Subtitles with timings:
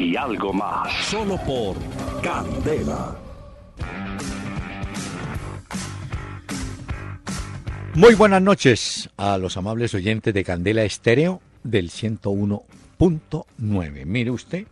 [0.00, 0.92] y algo más.
[1.04, 1.76] Solo por
[2.22, 3.16] Candela.
[7.94, 14.06] Muy buenas noches a los amables oyentes de Candela Estéreo del 101.9.
[14.06, 14.68] Mire usted,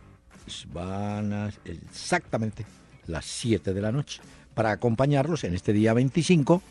[0.73, 2.65] van a exactamente
[3.05, 4.21] las 7 de la noche
[4.55, 6.63] para acompañarlos en este día 25,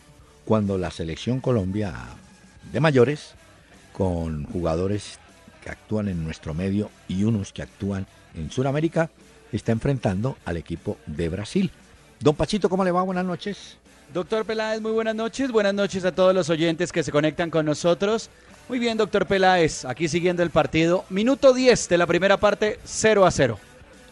[0.45, 1.95] cuando la selección Colombia
[2.73, 3.35] de mayores,
[3.93, 5.21] con jugadores
[5.63, 9.11] que actúan en nuestro medio y unos que actúan en Sudamérica,
[9.53, 11.71] está enfrentando al equipo de Brasil.
[12.21, 13.03] Don Pachito, ¿cómo le va?
[13.03, 13.77] Buenas noches.
[14.13, 15.53] Doctor Peláez, muy buenas noches.
[15.53, 18.31] Buenas noches a todos los oyentes que se conectan con nosotros.
[18.69, 21.05] Muy bien, doctor Peláez, aquí siguiendo el partido.
[21.11, 23.59] Minuto 10 de la primera parte, 0 a 0.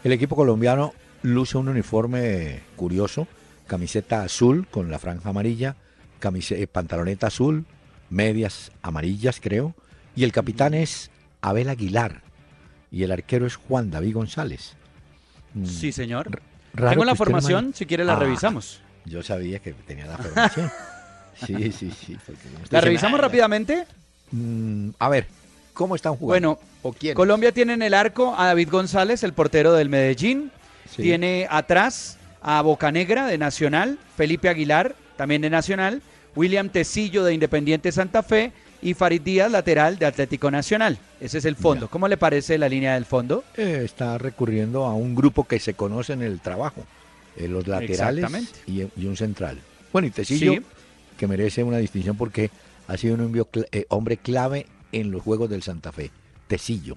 [0.05, 3.27] El equipo colombiano luce un uniforme curioso,
[3.67, 5.77] camiseta azul con la franja amarilla,
[6.19, 7.65] camiseta, eh, pantaloneta azul,
[8.11, 9.75] medias amarillas creo,
[10.15, 11.11] y el capitán es
[11.41, 12.26] Abel Aguilar
[12.97, 14.73] y el arquero es Juan David González.
[15.53, 16.41] Mm, sí, señor.
[16.73, 18.81] Raro Tengo la formación, si quiere la Ah, revisamos.
[19.05, 20.71] Yo sabía que tenía la formación.
[21.47, 22.17] Sí, sí, sí.
[22.71, 23.85] ¿La revisamos "Ah, rápidamente?
[24.31, 25.27] mm, a ver,
[25.75, 26.57] ¿cómo están jugando?
[26.57, 27.15] Bueno, ¿O quién?
[27.15, 30.51] Colombia tiene en el arco a David González, el portero del Medellín.
[30.89, 31.03] Sí.
[31.03, 36.01] Tiene atrás a Bocanegra de Nacional, Felipe Aguilar, también de Nacional,
[36.35, 40.99] William Tecillo de Independiente Santa Fe y Farid Díaz, lateral de Atlético Nacional.
[41.21, 41.87] Ese es el fondo.
[41.87, 41.91] Ya.
[41.91, 43.45] ¿Cómo le parece la línea del fondo?
[43.57, 46.85] Eh, está recurriendo a un grupo que se conoce en el trabajo,
[47.37, 48.31] eh, los laterales
[48.67, 49.59] y, y un central.
[49.93, 50.63] Bueno, y Tecillo, Sí.
[51.19, 52.51] que merece una distinción porque
[52.89, 56.11] ha sido un cl- eh, hombre clave en los Juegos del Santa Fe.
[56.49, 56.95] Tecillo.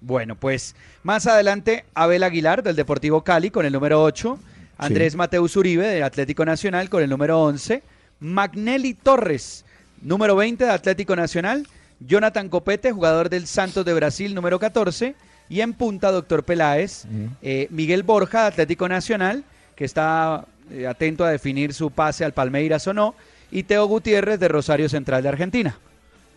[0.00, 4.38] Bueno, pues más adelante Abel Aguilar del Deportivo Cali con el número 8,
[4.78, 7.82] Andrés Mateus Uribe del Atlético Nacional con el número 11,
[8.20, 9.64] Magnelli Torres,
[10.04, 11.66] número 20 de Atlético Nacional,
[11.98, 15.14] Jonathan Copete, jugador del Santos de Brasil, número 14,
[15.48, 17.04] y en punta, doctor Peláez,
[17.42, 19.44] eh, Miguel Borja de Atlético Nacional,
[19.74, 23.14] que está eh, atento a definir su pase al Palmeiras o no,
[23.50, 25.78] y Teo Gutiérrez de Rosario Central de Argentina.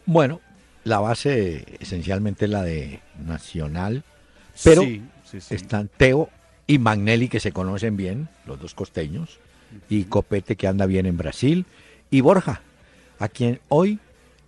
[0.05, 0.41] Bueno,
[0.83, 4.03] la base esencialmente es la de Nacional,
[4.63, 5.55] pero Sí, sí, sí.
[5.55, 6.29] están Teo
[6.65, 9.39] y Magnelli que se conocen bien, los dos costeños,
[9.89, 11.65] y Copete que anda bien en Brasil,
[12.09, 12.61] y Borja,
[13.19, 13.99] a quien hoy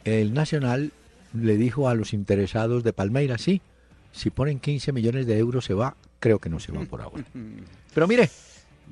[0.06, 0.92] el Nacional
[1.34, 3.62] le dijo a los interesados de Palmeiras, sí,
[4.12, 7.24] si ponen 15 millones de euros se va, creo que no se va por ahora.
[7.94, 8.30] Pero mire,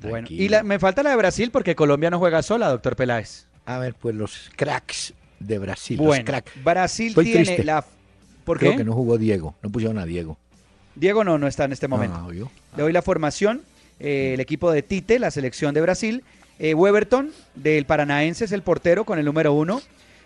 [0.02, 3.46] Bueno, y la- me falta la de Brasil porque Colombia no juega sola, doctor Peláez.
[3.66, 6.52] a ver, pues los cracks de Brasil, bueno, los cracks.
[6.64, 7.64] Brasil Estoy tiene triste.
[7.64, 7.86] la...
[8.46, 8.78] ¿Por Creo qué?
[8.78, 10.38] que no jugó Diego, no pusieron a Diego.
[10.96, 12.18] Diego no, no está en este momento.
[12.20, 12.50] Ah, ¿vio?
[12.76, 13.62] Le doy la formación,
[14.00, 16.24] eh, el equipo de Tite, la selección de Brasil.
[16.60, 19.82] Eh, Weberton, del Paranaense, es el portero con el número uno.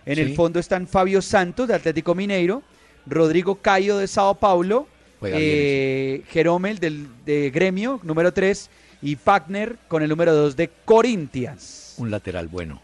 [0.06, 0.22] En Sí.
[0.22, 2.64] el fondo están Fabio Santos, de Atlético Mineiro.
[3.06, 4.88] Rodrigo Cayo, de Sao Paulo.
[5.24, 8.70] Eh, Jeromel, del, de Gremio, número 3.
[9.03, 11.96] Y Pagner, con el número 2, de Corinthians.
[11.97, 12.80] Un lateral bueno.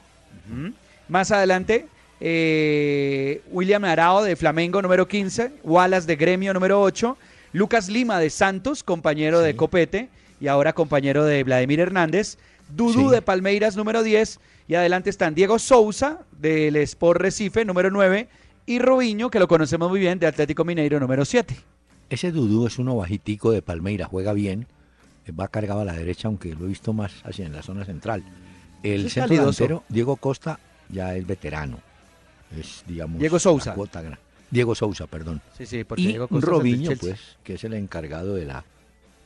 [1.09, 1.87] Más adelante,
[2.19, 7.17] eh, William Arao de Flamengo, número 15, Wallace de Gremio, número 8,
[7.53, 9.55] Lucas Lima de Santos, compañero de.
[9.55, 10.09] Copete
[10.39, 12.37] y ahora compañero de Vladimir Hernández,
[12.75, 13.15] Dudú Sí.
[13.15, 18.27] de Palmeiras, número 10, y adelante están Diego Souza del Sport Recife, número 9,
[18.65, 21.55] y Robinho, que lo conocemos muy bien, de Atlético Mineiro, número 7.
[22.09, 24.67] Ese Dudú es uno bajitico de Palmeira, juega bien,
[25.39, 28.23] va cargado a la derecha, aunque lo he visto más hacia en la zona central.
[28.83, 31.79] El centro delantero, Diego Costa, ya es veterano.
[32.57, 33.75] Es, digamos, Diego Sousa.
[34.49, 35.41] Diego Sousa, perdón.
[35.57, 38.63] Sí, sí, porque Y Diego Costa Robinho, pues, que es el encargado de la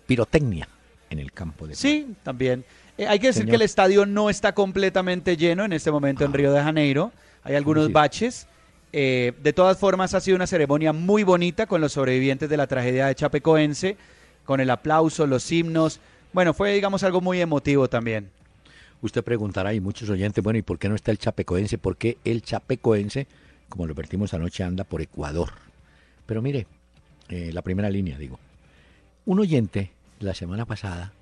[0.08, 0.68] pirotecnia
[1.10, 2.66] en el campo de Sí, también.
[2.98, 3.52] Eh, hay que decir Señor.
[3.52, 6.34] que el estadio no está completamente lleno en este momento en.
[6.34, 7.12] Río de Janeiro.
[7.44, 7.92] Hay algunos Sí.
[7.94, 8.48] baches.
[8.94, 12.68] Eh, de todas formas, ha sido una ceremonia muy bonita con los sobrevivientes de la
[12.68, 13.96] tragedia de Chapecoense,
[14.46, 16.00] con el aplauso, los himnos.
[16.34, 18.30] Bueno, fue, digamos, algo muy emotivo también.
[19.02, 21.78] Usted preguntará, y muchos oyentes, bueno, ¿y por qué no está el chapecoense?
[21.80, 23.26] ¿Por qué el chapecoense,
[23.70, 25.50] como lo vertimos anoche, anda por Ecuador?
[26.28, 26.68] Pero mire,
[27.30, 28.40] eh, la primera línea, digo.
[29.26, 31.14] Un oyente, la semana pasada,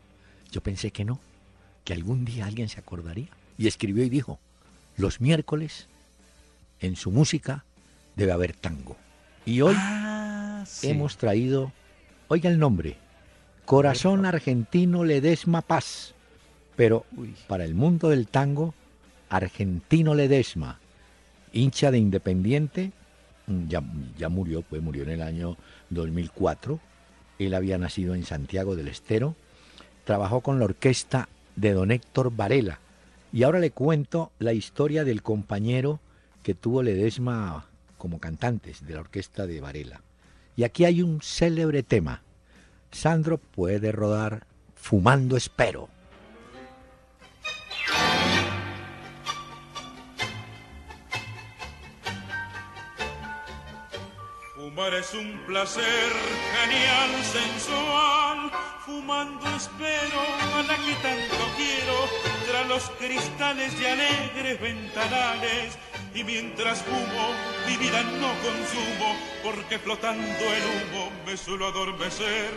[0.52, 1.22] yo pensé que no,
[1.84, 3.28] que algún día alguien se acordaría.
[3.58, 4.40] Y escribió y dijo,
[4.98, 5.88] los miércoles,
[6.80, 7.66] en su música,
[8.16, 8.96] debe haber tango.
[9.46, 10.90] Y hoy Ah, sí.
[10.90, 11.72] hemos traído,
[12.28, 12.98] oiga el nombre,
[13.66, 16.14] Corazón argentino Ledesma Paz.
[16.76, 17.06] Pero
[17.48, 18.74] para el mundo del tango,
[19.30, 20.80] Argentino Ledesma,
[21.54, 22.92] hincha de Independiente,
[23.48, 23.84] mm, ya,
[24.18, 25.58] ya murió, pues murió en el año
[25.90, 26.80] 2004.
[27.38, 29.36] Él había nacido en Santiago del Estero.
[30.06, 31.30] Trabajó con la orquesta
[31.60, 32.80] de don Héctor Varela.
[33.32, 36.00] Y ahora le cuento la historia del compañero
[36.42, 37.66] que tuvo Ledesma
[37.98, 40.02] como cantantes de la orquesta de Varela.
[40.56, 42.24] Y aquí hay un célebre tema.
[42.92, 45.90] Sandro puede rodar fumando espero.
[54.56, 56.12] Fumar es un placer
[56.56, 58.29] genial, sensual.
[58.90, 60.20] Fumando espero
[60.56, 62.10] a la que tanto quiero,
[62.48, 65.78] tras los cristales de alegres ventanales.
[66.16, 67.36] Y mientras fumo,
[67.68, 72.50] mi vida no consumo, porque flotando el humo me suelo adormecer.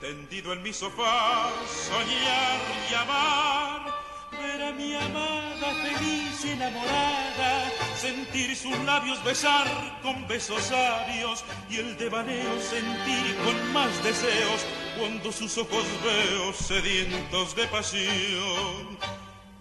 [0.00, 2.60] Tendido en mi sofá, soñar
[2.90, 3.94] y amar
[4.32, 5.35] ver mi amada
[5.82, 9.66] feliz enamorada, sentir sus labios besar
[10.02, 14.64] con besos sabios y el devaneo sentir con más deseos
[14.98, 18.98] cuando sus ojos veo sedientos de pasión.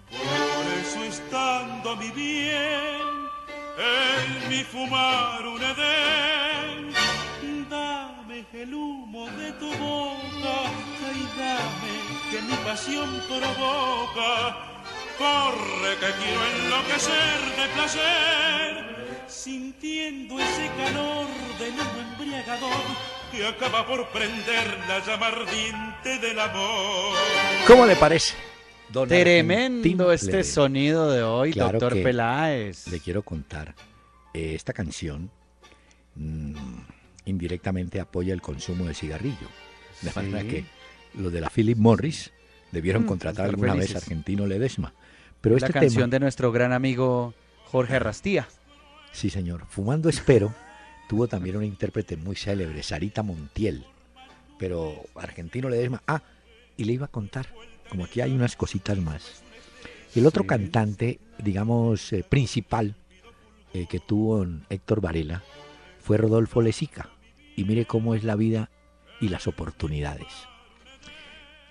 [0.09, 3.05] Por eso estando a mi bien,
[3.77, 6.93] en mi fumar un edén,
[7.69, 10.57] dame el humo de tu boca,
[11.13, 11.95] y dame
[12.31, 14.74] que mi pasión provoca
[15.17, 21.27] Corre que quiero enloquecer de placer, sintiendo ese calor
[21.57, 22.83] de humo embriagador
[23.31, 27.15] que acaba por prender la llama ardiente del amor.
[27.65, 28.35] ¿Cómo le parece?
[29.07, 32.87] Tremendo este sonido de hoy, doctor Peláez.
[32.87, 33.73] Le quiero contar,
[34.33, 35.31] eh, esta canción
[36.15, 36.55] mm,
[37.25, 39.47] indirectamente apoya el consumo de cigarrillo.
[40.01, 40.65] De manera que
[41.13, 42.31] los de la Philip Morris
[42.71, 44.93] debieron mm, contratar alguna vez a Argentino Ledesma.
[45.45, 48.47] Pero la canción de nuestro gran amigo Jorge Rastía.
[49.11, 49.67] Sí, señor.
[49.67, 50.51] Fumando Espero
[51.07, 53.85] tuvo también una intérprete muy célebre, Sarita Montiel.
[54.57, 56.01] Pero Argentino Ledesma.
[56.07, 56.23] Ah,
[56.77, 57.45] y le iba a contar,
[57.89, 59.43] como aquí hay unas cositas más.
[60.15, 62.95] El otro cantante, digamos, eh, principal
[63.75, 65.43] eh, que tuvo Héctor Varela
[65.99, 67.11] fue Rodolfo Lesica.
[67.55, 68.71] Y mire cómo es la vida
[69.21, 70.33] y las oportunidades.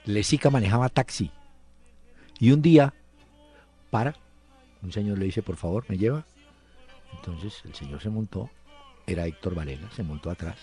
[0.05, 1.32] Lesica manejaba taxi.
[2.38, 2.94] Y un día
[3.91, 4.15] para,
[4.83, 6.27] un señor le dice, por favor, me lleva.
[7.17, 8.51] Entonces el señor se montó,
[9.07, 10.57] era Héctor Varela, se montó atrás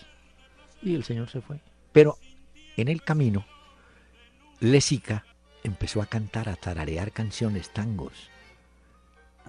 [0.82, 1.60] y el señor se fue.
[1.92, 2.18] Pero
[2.78, 3.46] en el camino,
[4.60, 5.26] Lesica
[5.64, 8.30] empezó a cantar, a tararear canciones, tangos.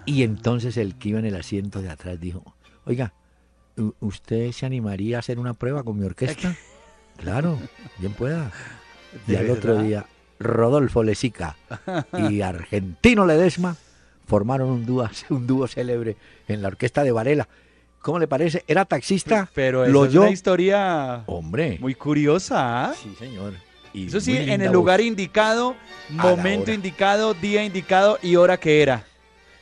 [0.05, 3.15] Y entonces el que iba en el asiento de atrás dijo, oiga,
[4.01, 6.57] ¿usted se animaría a hacer una prueba con mi orquesta?
[7.17, 7.59] claro,
[7.99, 8.51] bien pueda.
[9.27, 10.07] Y al otro día,
[10.43, 11.57] Rodolfo Lesica
[12.19, 13.77] y Argentino Ledesma
[14.27, 16.17] formaron un dúo, un dúo célebre
[16.49, 17.49] en la orquesta de Varela.
[18.01, 18.65] ¿Cómo le parece?
[18.67, 19.49] Era taxista.
[19.55, 21.79] Pero es una historia Hombre.
[21.81, 22.87] muy curiosa.
[22.87, 22.95] ¿ah?
[23.01, 23.55] Sí, señor.
[23.95, 25.77] Eso sí, en el lugar indicado,
[26.09, 29.05] momento indicado, día indicado y hora que era.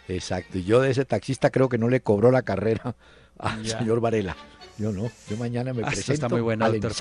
[0.09, 0.59] Exacto.
[0.59, 2.94] Y yo de ese taxista creo que no le cobró la carrera
[3.38, 4.37] al señor Varela.
[4.79, 5.11] Yo no.
[5.29, 6.94] Yo mañana me ah, presento está muy bueno, doctor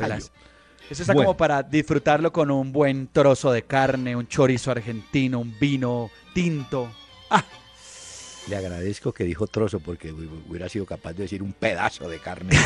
[0.89, 5.57] eso está como para disfrutarlo con un buen trozo de carne, un chorizo argentino, un
[5.59, 6.91] vino tinto.
[7.29, 7.43] ¡Ah!
[8.47, 12.57] Le agradezco que dijo trozo porque hubiera sido capaz de decir un pedazo de carne.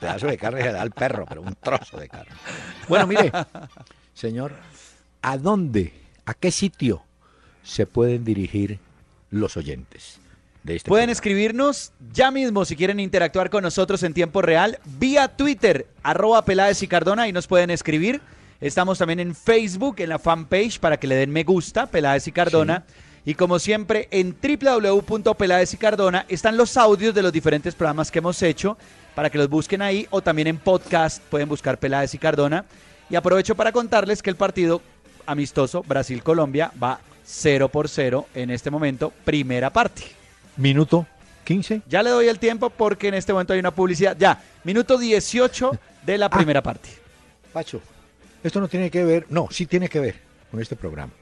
[0.00, 2.34] pedazo, de, carne se da al perro, pero un trozo de carne.
[2.88, 3.30] Bueno, mire,
[4.14, 4.54] señor,
[5.20, 5.92] ¿a dónde,
[6.24, 7.02] a qué sitio
[7.62, 8.78] se pueden dirigir
[9.30, 10.20] los oyentes?
[10.68, 15.86] Este Pueden escribirnos ya mismo si quieren interactuar con nosotros en tiempo real vía Twitter,
[16.02, 18.20] arroba Peláez y Cardona, y nos pueden escribir.
[18.60, 22.32] Estamos también en Facebook, en la fanpage, para que le den me gusta, Peláez y
[22.32, 22.84] Cardona.
[23.24, 28.18] Y como siempre, en www.peláez y Cardona están los audios de los diferentes programas que
[28.18, 28.76] hemos hecho,
[29.14, 32.66] para que los busquen ahí, o también en podcast pueden buscar Peláez y Cardona.
[33.08, 34.82] Y aprovecho para contarles que el partido
[35.24, 40.17] amistoso Brasil-Colombia va 0 por 0 en este momento, primera parte.
[40.58, 41.06] Minuto
[41.44, 41.82] 15.
[41.88, 44.16] Ya le doy el tiempo porque en este momento hay una publicidad.
[44.18, 45.70] Ya, minuto 18
[46.04, 46.30] de la ah.
[46.30, 46.90] primera parte.
[47.52, 47.80] Pacho,
[48.42, 50.16] esto no tiene que ver, no, sí tiene que ver
[50.50, 51.12] con este programa.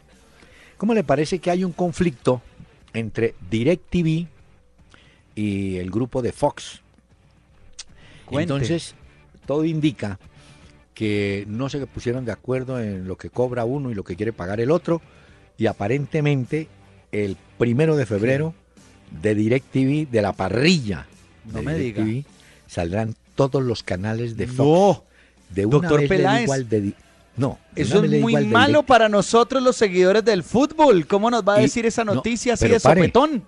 [0.77, 2.43] ¿Cómo le parece que hay un conflicto
[2.93, 4.27] entre DirecTV
[5.35, 6.81] y el grupo de Fox?
[8.31, 8.95] Entonces,
[9.47, 10.19] todo indica
[10.93, 14.33] que no se pusieron de acuerdo en lo que cobra uno y lo que quiere
[14.33, 15.03] pagar el otro,
[15.59, 16.69] y aparentemente
[17.13, 18.55] el primero de febrero
[19.11, 21.07] de DirecTV, de la parrilla
[21.53, 22.05] no me diga.
[22.67, 25.03] saldrán todos los canales de Fox.
[25.51, 26.41] de una Doctor vez Peláez.
[26.43, 26.93] digo al de...
[27.37, 31.07] No, Eso es muy de malo para nosotros los seguidores del fútbol.
[31.07, 33.01] ¿Cómo nos va a Y- decir esa no, noticia así pero de pare.
[33.03, 33.45] sopetón?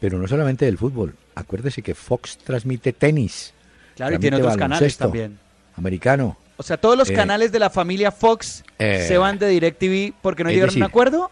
[0.00, 1.14] Pero no solamente del fútbol.
[1.36, 3.54] Acuérdese que Fox transmite tenis.
[3.94, 5.38] Claro, y tiene otros canales también.
[5.76, 6.36] Americano.
[6.56, 10.12] O sea, todos los Eh, canales de la familia Fox eh, se van de DirecTV
[10.20, 11.30] porque no llegaron a un acuerdo.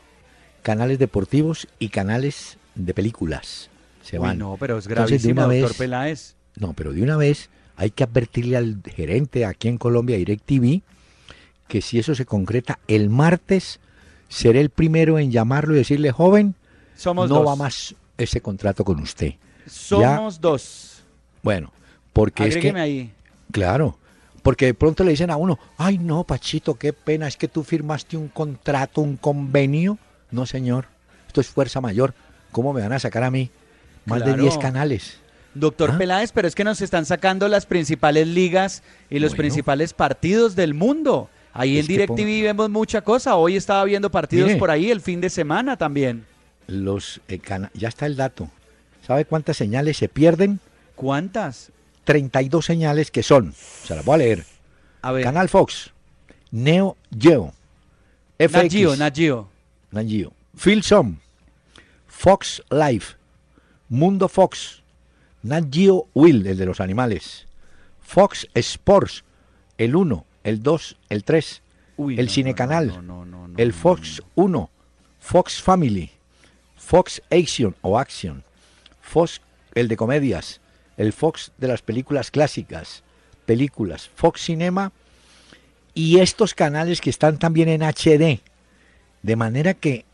[0.62, 3.68] canales deportivos y canales de películas.
[4.02, 4.38] Se Uy, van.
[4.38, 6.34] no, pero es Entonces, de gravísimo, una doctor vez- Peláez.
[6.56, 10.82] No, pero de una vez hay que advertirle al gerente aquí en Colombia, DirecTV,
[11.68, 13.78] que si eso se concreta el martes,
[14.28, 16.54] seré el primero en llamarlo y decirle, joven,
[16.96, 17.46] Somos no dos.
[17.48, 19.34] va más ese contrato con usted.
[19.66, 21.02] Somos dos.
[21.42, 21.72] Bueno,
[22.12, 23.12] porque Agrégueme es que, ahí.
[23.52, 23.98] claro,
[24.42, 27.62] porque de pronto le dicen a uno, ay no, Pachito, qué pena, es que tú
[27.62, 29.98] firmaste un contrato, un convenio.
[30.30, 30.86] No, señor,
[31.26, 32.14] esto es fuerza mayor.
[32.58, 33.50] ¿Cómo me van a sacar a mí?
[34.04, 34.36] Más Claro.
[34.36, 35.18] de 10 canales.
[35.54, 35.98] Doctor ¿Ah?
[35.98, 39.42] Peláez, pero es que nos están sacando las principales ligas y los Bueno.
[39.42, 41.30] principales partidos del mundo.
[41.52, 43.36] Ahí Es en DirecTV vemos mucha cosa.
[43.36, 44.58] Hoy estaba viendo partidos Mire.
[44.58, 46.26] por ahí el fin de semana también.
[46.66, 47.40] Los eh,
[47.74, 48.50] ya está el dato.
[49.06, 50.58] ¿Sabe cuántas señales se pierden?
[50.96, 51.70] ¿Cuántas?
[52.02, 54.44] 32 señales que son, se las voy a leer.
[55.02, 55.22] A ver.
[55.22, 55.92] Canal Fox,
[56.50, 57.52] Neo Geo,
[58.36, 59.48] FX, Nat Geo, Nat Geo.
[59.92, 61.18] Nat Geo, Filsom,
[62.18, 63.14] Fox Life,
[63.88, 64.82] Mundo Fox,
[65.44, 67.46] Nat Geo Will, el de los animales,
[68.00, 69.22] Fox Sports,
[69.78, 71.62] el 1, el 2, el 3,
[71.96, 74.70] Uy, el no, Cine no, Canal, no, el Fox 1,
[75.20, 76.10] Fox Family,
[76.76, 78.42] Fox Action o Action,
[79.00, 79.40] Fox
[79.76, 80.60] el de comedias,
[80.96, 83.04] el Fox de las películas clásicas,
[83.46, 84.90] películas, Fox Cinema
[85.94, 88.40] y estos canales que están también en HD.
[89.22, 90.04] De manera que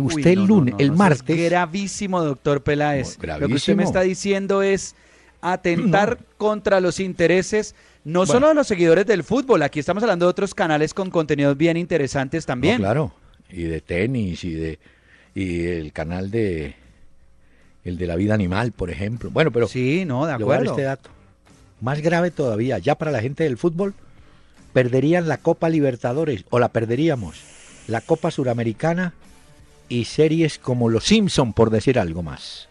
[0.00, 3.18] usted el no, lunes, no, el no, martes, Es gravísimo, doctor Peláez.
[3.18, 3.80] No, Lo que usted me gravísimo.
[3.82, 4.94] está diciendo es
[5.40, 7.74] atentar contra los intereses
[8.04, 8.32] no Bueno.
[8.32, 11.76] solo de los seguidores del fútbol, aquí estamos hablando de otros canales con contenidos bien
[11.76, 12.76] interesantes también.
[12.78, 13.12] claro,
[13.50, 14.78] y de tenis y de
[15.34, 16.76] y el canal de
[17.84, 19.30] el de la vida animal, por ejemplo.
[19.30, 20.70] Bueno, pero sí, no, de Le voy a dar acuerdo.
[20.72, 21.10] este dato.
[21.80, 23.94] Más grave todavía, ya para la gente del fútbol,
[24.72, 27.40] perderían la Copa Libertadores, o la perderíamos,
[27.86, 29.14] la Copa Suramericana
[29.88, 32.68] y series como Los Simpson, por decir algo más.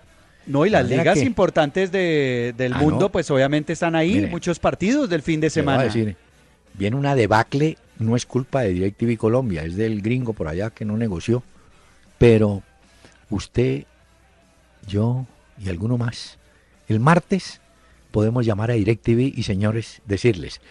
[0.47, 3.11] No, y las ligas que- importantes de- del Ah, mundo, no.
[3.11, 4.27] pues obviamente están ahí, Mire.
[4.27, 5.83] muchos partidos del fin de semana.
[5.83, 6.15] decir,
[6.75, 10.85] viene una debacle, no es culpa de DirecTV Colombia, es del gringo por allá que
[10.85, 11.41] no negoció.
[12.19, 12.61] Pero
[13.29, 13.85] usted,
[14.87, 15.25] yo
[15.63, 16.37] y alguno más,
[16.87, 17.59] el martes
[18.11, 20.61] podemos llamar a DirecTV y señores, decirles,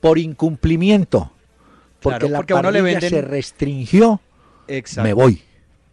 [0.00, 1.32] por incumplimiento,
[2.00, 4.20] porque Claro, la porque uno le venden- se restringió,
[4.68, 5.08] Exacto.
[5.08, 5.42] me voy.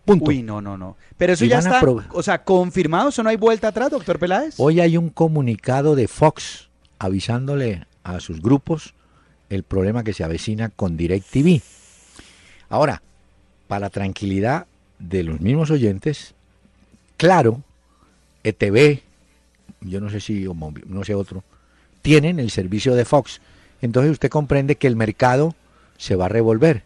[0.05, 0.29] Punto.
[0.29, 0.97] Uy, no, no, no.
[1.17, 1.81] Pero eso Y ya está,
[2.11, 4.55] o sea, confirmado, eso no hay vuelta atrás, doctor Peláez.
[4.57, 8.93] Hoy hay un comunicado de Fox avisándole a sus grupos
[9.49, 11.61] el problema que se avecina con DirecTV.
[12.69, 13.01] Ahora,
[13.67, 14.65] para tranquilidad
[14.97, 16.33] de los mismos oyentes,
[17.17, 17.61] claro,
[18.43, 19.01] ETV,
[19.81, 20.47] yo no sé si
[20.87, 21.43] no sé otro,
[22.01, 23.41] tienen el servicio de Fox.
[23.81, 25.55] Entonces usted comprende que el mercado
[25.97, 26.83] se va a revolver,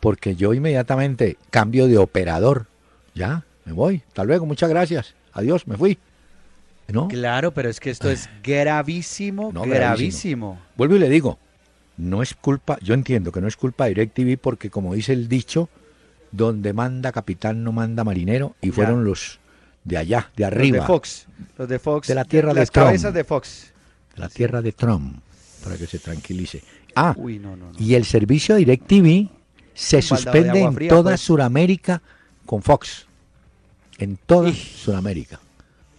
[0.00, 2.66] porque yo inmediatamente cambio de operador.
[3.14, 4.02] Ya, me voy.
[4.08, 5.14] Hasta luego, muchas gracias.
[5.32, 5.98] Adiós, me fui.
[6.88, 7.08] ¿No?
[7.08, 10.58] Claro, pero es que esto es gravísimo, No, gravísimo.
[10.76, 11.38] Vuelvo y le digo,
[11.98, 15.28] no es culpa, yo entiendo que no es culpa de DirecTV porque como dice el
[15.28, 15.68] dicho,
[16.32, 18.72] donde manda capitán no manda marinero y Ya.
[18.72, 19.38] fueron los
[19.84, 21.26] de allá, de Los arriba, de Fox,
[21.58, 22.86] los de Fox, De la tierra de las Trump.
[22.86, 23.72] cabezas de Fox.
[24.14, 25.20] de la tierra de Trump,
[25.62, 26.62] para que se tranquilice.
[26.94, 27.78] Ah, Uy, no, no, no.
[27.78, 29.28] y el servicio de DirecTV
[29.78, 31.20] se suspende en fría, toda pues.
[31.20, 32.02] Sudamérica
[32.44, 33.06] con Fox.
[33.98, 34.52] En toda.
[34.52, 35.38] Sudamérica.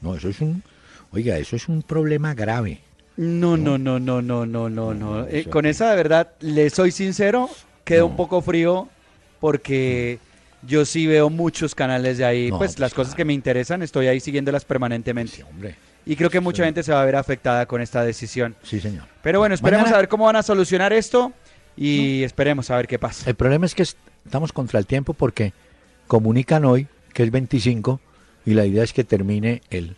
[0.01, 0.63] No, eso es un,
[1.12, 2.81] oiga, eso es un problema grave.
[3.17, 5.27] No, no, no, no, no, no, no, no.
[5.27, 7.50] Eh, con esa de verdad, le soy sincero,
[7.83, 8.88] quedo un poco frío
[9.39, 10.19] porque
[10.63, 13.81] yo sí veo muchos canales de ahí, No, pues, pues, las cosas que me interesan,
[13.81, 15.38] estoy ahí siguiéndolas permanentemente.
[15.38, 15.75] Sí, hombre.
[16.05, 16.67] Y creo que mucha Sí.
[16.67, 18.55] gente se va a ver afectada con esta decisión.
[18.63, 19.03] Sí, señor.
[19.21, 21.33] Pero bueno, esperemos Mañana- a ver cómo van a solucionar esto
[21.83, 23.29] y esperemos a ver qué pasa.
[23.29, 25.53] El problema es que est- estamos contra el tiempo porque
[26.07, 28.00] comunican hoy que es 25
[28.45, 29.95] y la idea es que termine el,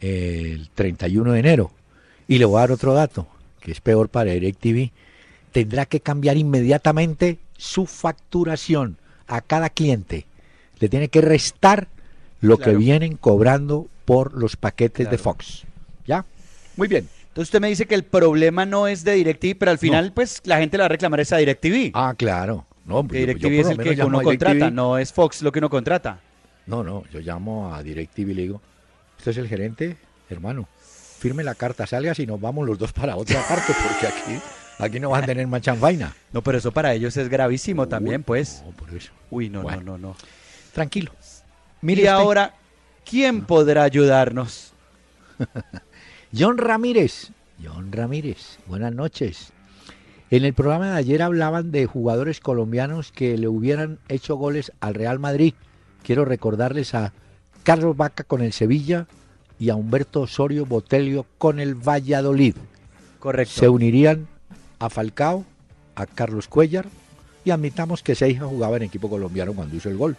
[0.00, 1.70] el 31 de enero.
[2.28, 3.28] Y le voy a dar otro dato,
[3.60, 4.90] que es peor para DirecTV.
[5.52, 10.26] Tendrá que cambiar inmediatamente su facturación a cada cliente.
[10.80, 11.88] Le tiene que restar
[12.40, 15.18] lo que vienen cobrando por los paquetes de.
[15.18, 15.64] Fox.
[16.06, 16.24] ¿Ya?
[16.76, 17.08] Muy bien.
[17.34, 20.40] Entonces usted me dice que el problema no es de DirecTV, pero al final, pues,
[20.44, 21.90] la gente le va a reclamar esa DirecTV.
[21.92, 22.64] Ah, claro.
[22.84, 25.58] No, yo- yo DirecTV por es el que uno contrata, no es Fox lo que
[25.58, 26.20] uno contrata.
[26.66, 28.62] No, no, yo llamo a DirecTV y le digo,
[29.18, 29.96] usted es el gerente,
[30.30, 30.68] hermano,
[31.18, 34.40] firme la carta, salga si nos vamos los dos para otra parte, porque aquí
[34.78, 36.14] Aquí no van a tener más chanfaina.
[36.32, 38.62] No, pero eso para ellos es gravísimo también, pues.
[38.64, 39.10] No, por eso.
[39.30, 40.16] Uy, no, no, no, no.
[40.72, 41.12] Tranquilo.
[41.80, 42.54] Mire y ahora,
[43.08, 44.72] ¿quién podrá ayudarnos?
[46.36, 47.30] John Ramírez.
[47.62, 49.52] John Ramírez, buenas noches.
[50.30, 54.94] En el programa de ayer hablaban de jugadores colombianos que le hubieran hecho goles al
[54.94, 55.54] Real Madrid.
[56.02, 57.12] Quiero recordarles a
[57.62, 59.06] Carlos Vaca con el Sevilla
[59.60, 62.56] y a Humberto Osorio Botelio con el Valladolid.
[63.20, 63.54] Correcto.
[63.54, 64.26] Se unirían
[64.80, 65.44] a Falcao,
[65.94, 66.86] a Carlos Cuellar
[67.44, 70.16] y admitamos que Seija jugaba en equipo colombiano cuando hizo el gol.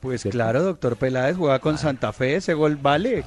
[0.00, 3.24] Pues claro, doctor Peláez jugaba con Santa Fe, ese gol vale.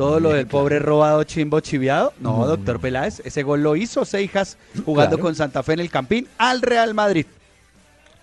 [0.00, 2.14] Todo lo del pobre robado chimbo chiviado.
[2.20, 6.26] No, doctor Peláez, ese gol lo hizo Seijas jugando con Santa Fe en el Campín
[6.38, 7.26] al Real Madrid.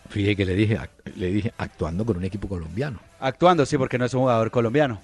[0.09, 0.79] Fíjate que le dije,
[1.15, 2.99] le dije actuando con un equipo colombiano.
[3.19, 4.99] Actuando, sí, porque no es un jugador colombiano.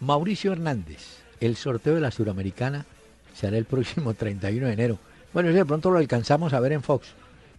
[0.00, 2.84] Mauricio Hernández, el sorteo de la Suramericana
[3.34, 4.98] se hará el próximo 31 de enero.
[5.32, 7.14] Bueno, de pronto lo alcanzamos a ver en Fox.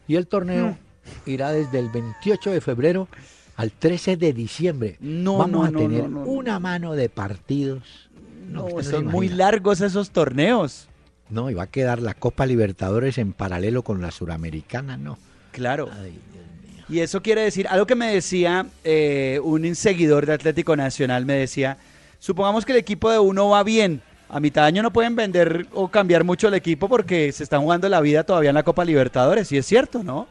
[0.08, 0.78] Y el torneo
[1.26, 1.30] mm.
[1.32, 3.08] irá desde el 28 de febrero
[3.56, 4.98] al 13 de diciembre.
[5.00, 8.10] No, Vamos a tener una mano de partidos.
[8.52, 10.88] No, son muy largos esos torneos.
[11.30, 15.18] No, y va a quedar la Copa Libertadores en paralelo con la Suramericana, no.
[15.52, 15.90] Claro.
[16.88, 21.34] y eso quiere decir, algo que me decía eh, un seguidor de Atlético Nacional, me
[21.34, 21.78] decía,
[22.20, 25.68] supongamos que el equipo de uno va bien, a mitad de año no pueden vender
[25.74, 28.86] o cambiar mucho el equipo porque se están jugando la vida todavía en la Copa
[28.86, 30.28] Libertadores, y es cierto, ¿no?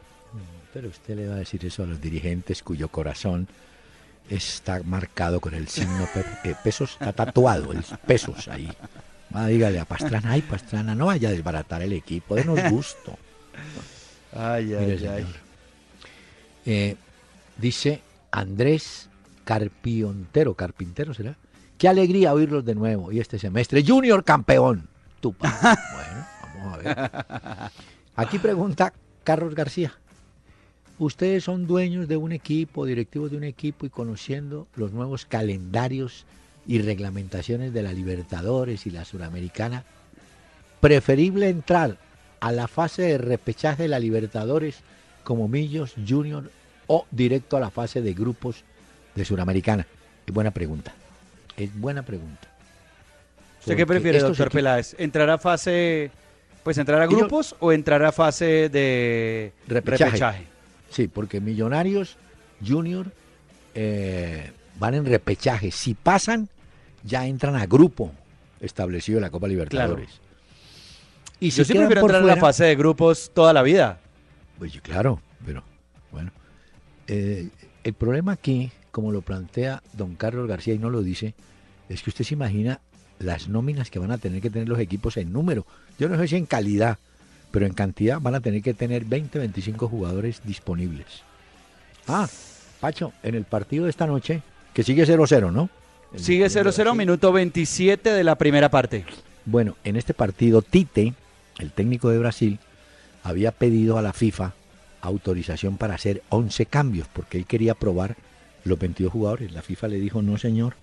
[0.73, 3.47] Pero usted le va a decir eso a los dirigentes cuyo corazón
[4.31, 6.07] está marcado con el signo
[6.43, 8.71] eh, pesos, está tatuado el pesos ahí.
[9.35, 13.17] Va, dígale a Pastrana, ay Pastrana, no vaya a desbaratar el equipo, denos gusto.
[14.33, 15.27] Ay, ay, ay.
[16.65, 16.95] Eh,
[17.57, 19.09] dice Andrés
[19.43, 21.35] Carpiontero, Carpintero será,
[21.81, 23.83] Qué alegría oírlos de nuevo y este semestre.
[23.83, 24.87] Junior campeón.
[25.19, 25.51] Tupa.
[25.61, 27.71] bueno, vamos a ver.
[28.15, 29.91] Aquí pregunta Carlos García.
[31.01, 36.27] Ustedes son dueños de un equipo, directivos de un equipo y conociendo los nuevos calendarios
[36.67, 39.83] y reglamentaciones de la Libertadores y la Suramericana,
[40.79, 41.97] preferible entrar
[42.39, 44.81] a la fase de repechaje de la Libertadores
[45.23, 46.51] como Millos Junior
[46.85, 48.63] o directo a la fase de grupos
[49.15, 49.87] de Suramericana?
[50.27, 50.93] Es buena pregunta.
[51.57, 52.47] Es buena pregunta.
[53.61, 54.95] ¿Usted qué prefiere, doctor Peláez?
[54.99, 56.11] ¿Entrar a fase,
[56.61, 60.50] pues entrar a grupos o entrar a fase de repechaje?
[60.91, 62.17] Sí, porque Millonarios
[62.65, 63.07] Junior
[63.73, 65.71] eh, van en repechaje.
[65.71, 66.49] Si pasan,
[67.03, 68.11] ya entran a grupo
[68.59, 70.21] establecido en la Copa Libertadores.
[71.39, 73.99] Y si Yo sí prefiero entrar en la fase de grupos toda la vida.
[74.59, 75.63] Pues claro, pero
[76.11, 76.31] bueno.
[77.07, 77.49] Eh,
[77.83, 81.33] el problema aquí como lo plantea don Carlos García y no lo dice,
[81.89, 82.81] es que usted se imagina
[83.19, 85.65] las nóminas que van a tener que tener los equipos en número.
[85.97, 86.97] Yo no sé si en calidad,
[87.51, 91.05] pero en cantidad van a tener que tener 20, 25 jugadores disponibles.
[92.07, 92.27] Ah,
[92.79, 94.41] Pacho, en el partido de esta noche,
[94.73, 95.69] que sigue 0-0, ¿no?
[96.15, 99.05] Sigue 0-0, minuto 27 de la primera parte.
[99.45, 101.13] Bueno, en este partido, Tite,
[101.59, 102.59] el técnico de Brasil,
[103.23, 104.53] había pedido a la FIFA
[105.01, 108.15] autorización para hacer 11 cambios, porque él quería probar
[108.63, 109.51] los 22 jugadores.
[109.51, 110.75] La FIFA le dijo, no señor,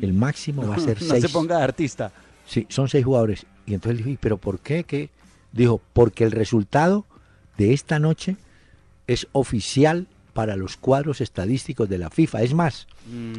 [0.00, 1.12] el máximo va a ser 6.
[1.12, 2.12] No se ponga de artista.
[2.46, 3.46] Sí, son 6 jugadores.
[3.66, 4.84] Y entonces le dije, ¿pero por qué?
[4.84, 5.10] ¿Qué?
[5.58, 7.04] Dijo, porque el resultado
[7.56, 8.36] de esta noche
[9.08, 12.42] es oficial para los cuadros estadísticos de la FIFA.
[12.42, 12.86] Es más,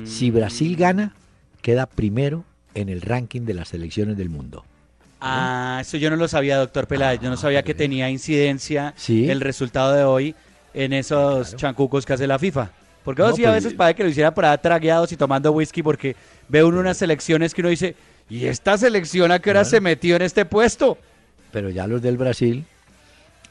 [0.03, 0.33] si mm.
[0.35, 1.13] Brasil gana,
[1.61, 2.43] queda primero
[2.75, 4.65] en el ranking de las selecciones del mundo.
[5.21, 7.21] Ah, eso yo no lo sabía, doctor Peláez.
[7.21, 10.35] yo no ah, sabía que tenía incidencia el resultado de hoy
[10.73, 12.69] en esos chancucos que hace la FIFA.
[13.05, 15.53] Porque no, sí, a pues, veces parece que lo hiciera por ahí tragueados y tomando
[15.53, 16.17] whisky porque
[16.49, 17.95] ve uno unas selecciones que uno dice,
[18.29, 20.97] ¿y esta selección a qué hora se metió en este puesto?
[21.51, 22.65] Pero ya los del Brasil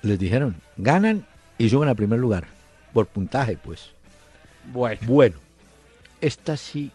[0.03, 1.27] les dijeron, ganan
[1.59, 2.47] y suben al primer lugar,
[2.93, 3.91] por puntaje, pues.
[4.73, 5.01] Bueno.
[5.07, 5.37] Bueno,
[6.21, 6.91] esta sí,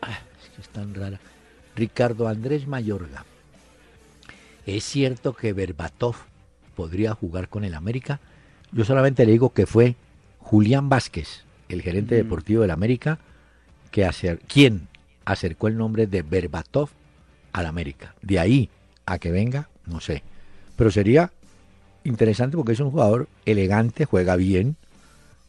[0.00, 1.20] ah, es que es tan rara.
[1.76, 3.24] Ricardo Andrés Mayorga.
[4.66, 6.16] ¿Es cierto que Berbatov
[6.74, 8.20] podría jugar con el América?
[8.72, 9.94] Yo solamente le digo que fue
[10.38, 12.18] Julián Vázquez, el gerente mm.
[12.18, 13.18] deportivo del América,
[13.90, 14.88] que hacer, quien
[15.24, 16.90] acercó el nombre de Berbatov
[17.52, 18.14] al América.
[18.22, 18.70] De ahí
[19.06, 20.22] a que venga, no sé.
[20.78, 21.32] Pero sería
[22.04, 24.76] interesante porque es un jugador elegante, juega bien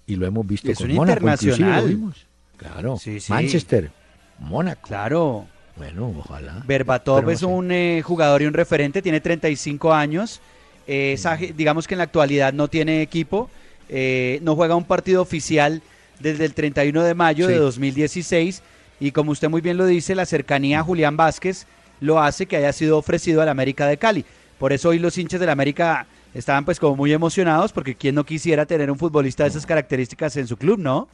[0.07, 2.13] y lo hemos visto es con un Mónaco, internacional.
[2.57, 2.97] Claro,
[3.29, 3.91] Manchester,
[4.39, 4.87] Mónaco.
[4.87, 5.45] Claro.
[5.77, 6.63] Bueno, ojalá.
[6.65, 10.41] Berbatov es un eh, jugador y un referente, tiene 35 años.
[10.87, 11.15] Eh,
[11.55, 13.51] digamos que en la actualidad no tiene equipo,
[13.87, 15.83] eh, no juega un partido oficial
[16.19, 18.63] desde el 31 de mayo de 2016
[18.99, 21.67] y como usted muy bien lo dice, la cercanía a Julián Vázquez
[22.01, 24.25] lo hace que haya sido ofrecido al América de Cali.
[24.59, 28.25] Por eso hoy los hinchas del América estaban pues como muy emocionados porque quién no
[28.25, 31.07] quisiera tener un futbolista de esas características en su club, ¿no?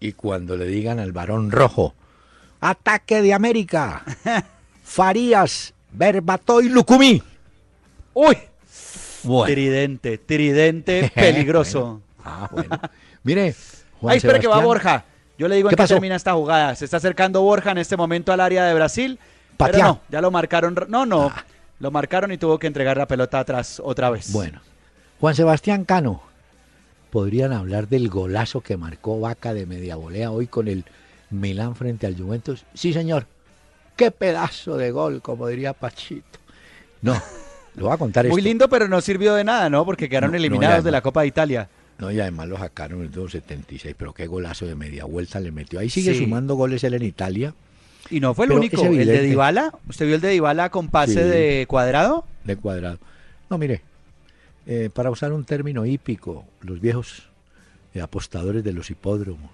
[0.00, 1.94] Y cuando le digan al varón rojo,
[2.60, 4.04] ataque de América,
[4.84, 7.20] Farías, Berbato y Lucumí.
[8.14, 8.38] Uy,
[9.46, 12.00] tridente, tridente peligroso.
[12.24, 12.80] Ah, bueno.
[13.24, 13.54] Mire,
[14.00, 15.04] Juan Ay, espera que va Borja.
[15.36, 16.76] Yo le digo en qué termina esta jugada.
[16.76, 19.18] Se está acercando Borja en este momento al área de Brasil.
[19.56, 20.76] Pero no, ya lo marcaron.
[20.88, 21.32] No, no.
[21.34, 21.44] Ah.
[21.80, 24.32] Lo marcaron y tuvo que entregar la pelota atrás otra vez.
[24.32, 24.60] Bueno.
[25.20, 26.22] Juan Sebastián Cano.
[27.10, 30.84] Podrían hablar del golazo que marcó Vaca de media volea hoy con el
[31.30, 32.64] Milán frente al Juventus.
[32.74, 33.26] Sí, señor.
[33.96, 36.38] Qué pedazo de gol, como diría Pachito.
[37.00, 37.20] No,
[37.74, 39.84] lo voy a contar Muy lindo, pero no sirvió de nada, ¿no?
[39.84, 41.68] Porque quedaron eliminados de la Copa de Italia.
[41.98, 45.50] No, y además lo sacaron en el 276, pero qué golazo de media vuelta le
[45.50, 45.80] metió.
[45.80, 47.54] Ahí sigue sumando goles él en Italia.
[48.10, 49.72] Y no fue el único, el de Dybala.
[49.88, 52.24] ¿Usted vio el de Dybala con pase de cuadrado?
[52.44, 52.98] De cuadrado.
[53.50, 53.82] No, mire,
[54.66, 57.28] eh, para usar un término hípico, los viejos
[57.94, 59.50] eh, apostadores de los hipódromos,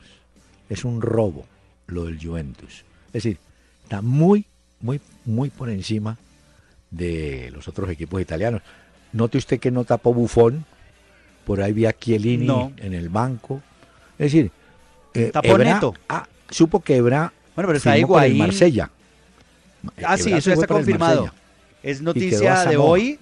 [0.68, 1.46] es un robo
[1.86, 2.84] lo del Juventus.
[3.08, 3.38] Es decir,
[3.82, 4.46] está muy,
[4.80, 6.18] muy, muy por encima
[6.90, 8.62] de los otros equipos italianos.
[9.12, 10.64] Note usted que no tapó Bufón,
[11.44, 13.62] por ahí vi a Chiellini en el banco.
[14.18, 14.50] Es decir,
[15.14, 18.90] eh, Ebra, ah, supo que Ebra bueno, pero está ahí en Marsella.
[20.04, 21.32] Ah, sí, eso está confirmado.
[21.82, 23.18] Es noticia de hoy.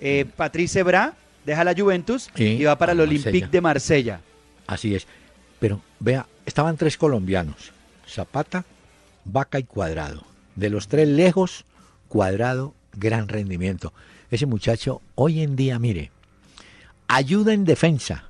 [0.00, 1.14] Eh, Patrice Ebra
[1.44, 4.20] deja la Juventus y va para el Olympique de Marsella.
[4.66, 5.06] Así es.
[5.58, 7.72] Pero vea, estaban tres colombianos.
[8.08, 8.64] Zapata,
[9.24, 10.24] Vaca y Cuadrado.
[10.54, 11.64] De los tres lejos,
[12.08, 13.92] Cuadrado, gran rendimiento.
[14.30, 16.10] Ese muchacho hoy en día, mire,
[17.08, 18.24] ayuda en defensa.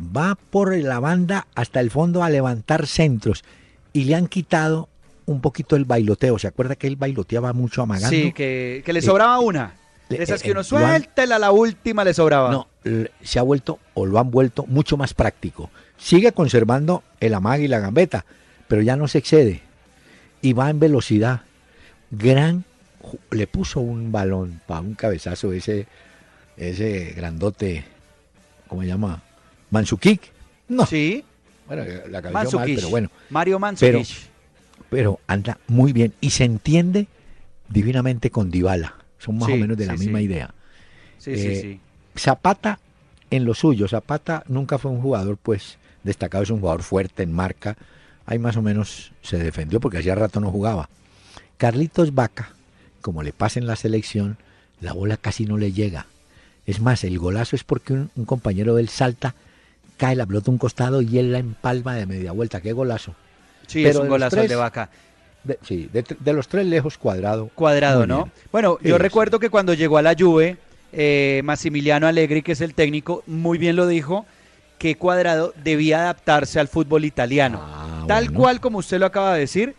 [0.00, 3.44] Va por la banda hasta el fondo a levantar centros
[3.94, 4.90] y le han quitado
[5.24, 6.38] un poquito el bailoteo.
[6.38, 8.10] ¿Se acuerda que él bailoteaba mucho amagando?
[8.10, 9.74] Sí, que, le sobraba una.
[10.10, 12.50] esas que uno eh, suéltela, la última le sobraba.
[12.50, 12.68] No,
[13.22, 15.70] se ha vuelto, o lo han vuelto, mucho más práctico.
[15.96, 18.26] Sigue conservando el amague y la gambeta,
[18.68, 19.62] pero ya no se excede.
[20.42, 21.42] Y va en velocidad.
[22.10, 22.64] Gran,
[23.30, 25.86] le puso un balón para un cabezazo ese,
[26.56, 27.84] ese grandote,
[28.68, 29.22] ¿cómo se llama?
[29.70, 30.20] Mansukik.
[30.68, 30.84] No.
[30.84, 31.24] Sí.
[31.66, 33.10] Bueno, la cabeza mal, pero bueno.
[33.30, 34.06] Mario Mansukik.
[34.90, 37.08] Pero, anda muy bien y se entiende
[37.68, 38.94] divinamente con Dybala.
[39.18, 40.52] Son más o menos de la misma idea.
[41.18, 41.80] Sí, sí, eh, sí.
[42.16, 42.78] Zapata
[43.30, 43.88] en lo suyo.
[43.88, 46.44] Zapata nunca fue un jugador, pues, destacado.
[46.44, 47.76] Es un jugador fuerte en marca.
[48.26, 50.88] Ahí más o menos se defendió porque hacía rato no jugaba.
[51.56, 52.50] Carlitos Vaca,
[53.00, 54.36] como le pasa en la selección,
[54.80, 56.06] la bola casi no le llega.
[56.66, 59.34] Es más, el golazo es porque un, compañero del salta,
[59.96, 62.60] cae la pelota a un costado y él la empalma de media vuelta.
[62.60, 63.14] ¡Qué golazo!
[63.66, 64.90] Sí, es un golazo de vaca.
[65.62, 67.50] sí, de, los tres lejos cuadrado.
[67.54, 68.30] Cuadrado, ¿no?
[68.52, 70.56] Bueno, yo recuerdo que cuando llegó a la Juve,
[70.92, 74.26] eh, Massimiliano Allegri, que es el técnico, muy bien lo dijo,
[74.78, 77.60] que Cuadrado debía adaptarse al fútbol italiano.
[77.62, 79.74] Ah, Tal cual como usted lo acaba de decir,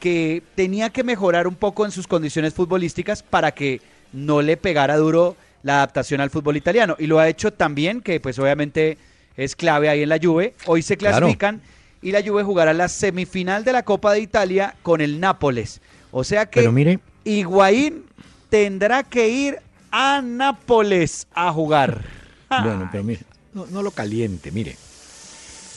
[0.00, 3.80] que tenía que mejorar un poco en sus condiciones futbolísticas para que
[4.12, 6.96] no le pegara duro la adaptación al fútbol italiano.
[6.98, 8.98] Y lo ha hecho también, que pues obviamente
[9.38, 10.54] es clave ahí en la Juve.
[10.66, 11.62] Hoy se clasifican
[12.02, 15.80] y la Juve jugará la semifinal de la Copa de Italia con el Nápoles.
[16.10, 18.04] O sea que Pero mire, Higuaín
[18.50, 19.58] tendrá que ir
[19.90, 22.02] a Nápoles a jugar.
[22.50, 23.20] Bueno, pero mire,
[23.52, 24.74] no, lo caliente, mire.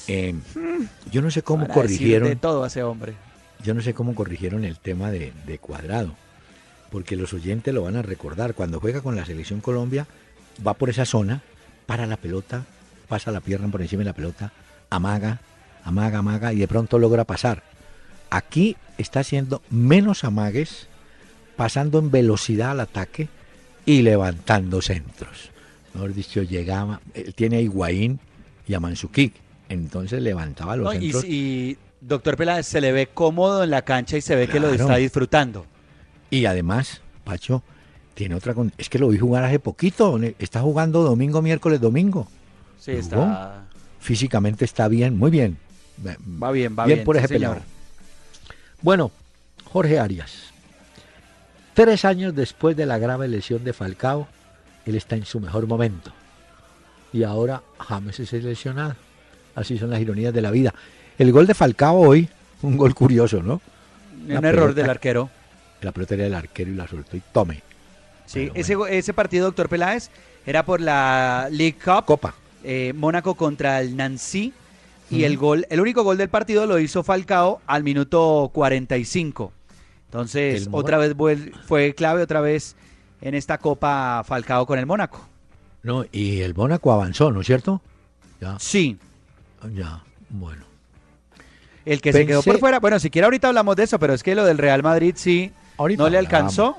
[0.08, 0.34] Eh,
[1.12, 2.30] yo no sé cómo corrigieron.
[2.30, 3.14] De todo a ese hombre.
[3.62, 6.16] Yo no sé cómo corrigieron el tema de, de cuadrado
[6.90, 8.54] porque los oyentes lo van a recordar.
[8.54, 10.06] Cuando juega con la selección Colombia,
[10.66, 11.42] va por esa zona,
[11.86, 12.66] para la pelota,
[13.12, 14.54] pasa la pierna por encima de la pelota,
[14.90, 15.42] amaga,
[15.84, 17.62] amaga, amaga y de pronto logra pasar.
[18.30, 20.88] Aquí está haciendo menos amagues,
[21.58, 23.28] pasando en velocidad al ataque
[23.86, 25.52] y levantando centros.
[25.94, 28.22] Mejor dicho, llegaba, él tiene a Higuaín
[28.66, 29.34] y a Mansukik,
[29.68, 31.26] entonces levantaba los centros.
[31.26, 34.70] Y, doctor Peláez se le ve cómodo en la cancha y se ve que lo
[34.70, 35.66] está disfrutando.
[36.30, 37.62] Y además, Pacho,
[38.14, 38.56] tiene otra...
[38.78, 40.18] Es que lo vi jugar hace poquito.
[40.40, 42.30] Está jugando domingo, miércoles, domingo.
[42.82, 43.64] Sí, está...
[44.00, 45.58] Físicamente está bien, muy bien.
[46.04, 46.98] Va bien, va bien.
[46.98, 47.40] Bien por ese
[48.82, 49.12] Bueno,
[49.66, 50.52] Jorge Arias.
[51.76, 54.28] Tres años después de la grave lesión de Falcao,
[54.86, 56.12] él está en su mejor momento.
[57.14, 58.96] Y ahora James es lesionado.
[59.54, 60.74] Así son las ironías de la vida.
[61.20, 62.28] El gol de Falcao hoy,
[62.64, 63.62] un gol curioso, ¿no?
[64.28, 65.30] Un error del arquero
[65.82, 67.62] la pelota era del arquero y la soltó y tome.
[68.26, 70.10] Sí, ese, ese partido, doctor Peláez,
[70.46, 72.06] era por la League Cup.
[72.06, 72.34] Copa.
[72.64, 74.54] Eh, Mónaco contra el Nancy.
[75.10, 79.52] Y el gol, el único gol del partido lo hizo Falcao al minuto 45.
[80.06, 81.16] Entonces, otra vez
[81.68, 82.78] fue clave, otra vez
[83.20, 85.28] en esta Copa Falcao con el Mónaco.
[85.84, 87.82] No, y el Mónaco avanzó, ¿no es cierto?
[88.40, 88.58] Ya.
[88.60, 88.98] Sí.
[89.74, 90.64] Ya, bueno.
[91.86, 94.36] El que se quedó por fuera, bueno, siquiera ahorita hablamos de eso, pero es que
[94.36, 95.52] lo del Real Madrid sí
[95.98, 96.78] no le alcanzó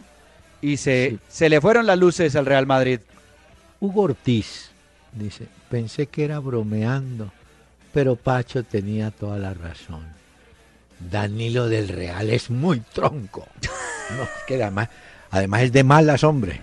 [0.61, 3.01] y se, se le fueron las luces al Real Madrid.
[3.81, 4.71] Hugo Ortiz
[5.13, 7.33] dice, pensé que era bromeando,
[7.95, 10.05] pero Pacho tenía toda la razón.
[11.11, 13.47] Danilo del Real es muy tronco.
[14.11, 14.91] No, que además,
[15.31, 16.61] además es de malas, hombre.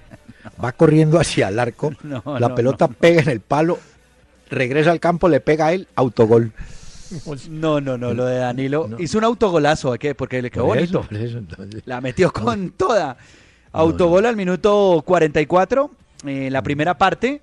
[0.64, 1.92] Va corriendo hacia el arco,
[2.38, 3.80] la pelota pega en el palo,
[4.52, 6.52] regresa al campo, le pega a él, autogol.
[7.50, 8.90] No, no, no, lo de Danilo.
[9.00, 10.14] Hizo un autogolazo, ¿qué?
[10.14, 11.08] Porque le quedó bonito.
[11.86, 13.18] La metió con toda.
[13.72, 15.92] Autogol al minuto 44,
[16.28, 17.42] eh, la primera parte.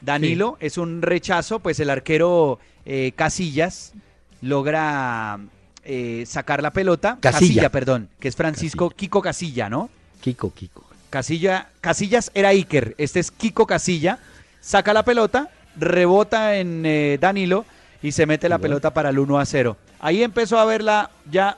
[0.00, 3.92] Danilo es un rechazo, pues el arquero eh, Casillas
[4.40, 5.38] logra
[5.84, 7.18] eh, sacar la pelota.
[7.20, 7.70] Casilla.
[7.70, 9.90] perdón, que es Francisco Kiko Casilla, ¿no?
[10.20, 10.84] Kiko, Kiko.
[11.10, 14.18] Casilla, Casillas era Iker, este es Kiko Casilla.
[14.60, 17.64] Saca la pelota, rebota en Danilo
[18.02, 19.76] y se mete la pelota para el 1 a 0.
[20.00, 21.56] Ahí empezó a verla ya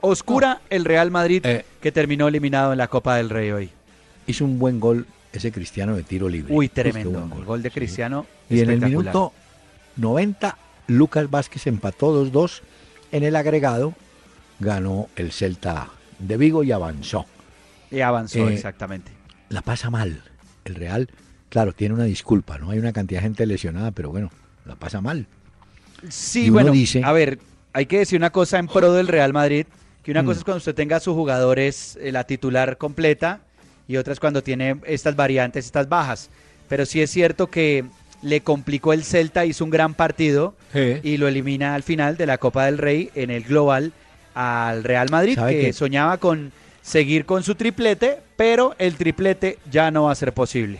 [0.00, 1.64] oscura el Real Madrid eh.
[1.80, 3.70] que terminó eliminado en la Copa del Rey hoy.
[4.26, 6.52] Hizo un buen gol ese Cristiano de tiro libre.
[6.54, 7.28] Uy, tremendo.
[7.36, 8.26] El gol de Cristiano.
[8.48, 9.32] Y en el minuto
[9.96, 10.56] 90,
[10.88, 12.62] Lucas Vázquez empató 2-2
[13.12, 13.94] en el agregado.
[14.58, 15.88] Ganó el Celta
[16.18, 17.26] de Vigo y avanzó.
[17.90, 19.12] Y avanzó, eh, exactamente.
[19.48, 20.22] La pasa mal.
[20.64, 21.08] El Real,
[21.48, 22.70] claro, tiene una disculpa, ¿no?
[22.70, 24.30] Hay una cantidad de gente lesionada, pero bueno,
[24.66, 25.26] la pasa mal.
[26.08, 27.38] Sí, bueno, a ver,
[27.72, 29.66] hay que decir una cosa en pro del Real Madrid,
[30.02, 30.26] que una mm.
[30.26, 33.40] cosa es cuando usted tenga a sus jugadores eh, la titular completa
[33.90, 36.30] y otra es cuando tiene estas variantes, estas bajas.
[36.68, 37.84] Pero sí es cierto que
[38.22, 40.54] le complicó el Celta, hizo un gran partido
[41.02, 43.92] y lo elimina al final de la Copa del Rey en el global
[44.32, 50.04] al Real Madrid, que soñaba con seguir con su triplete, pero el triplete ya no
[50.04, 50.78] va a ser posible.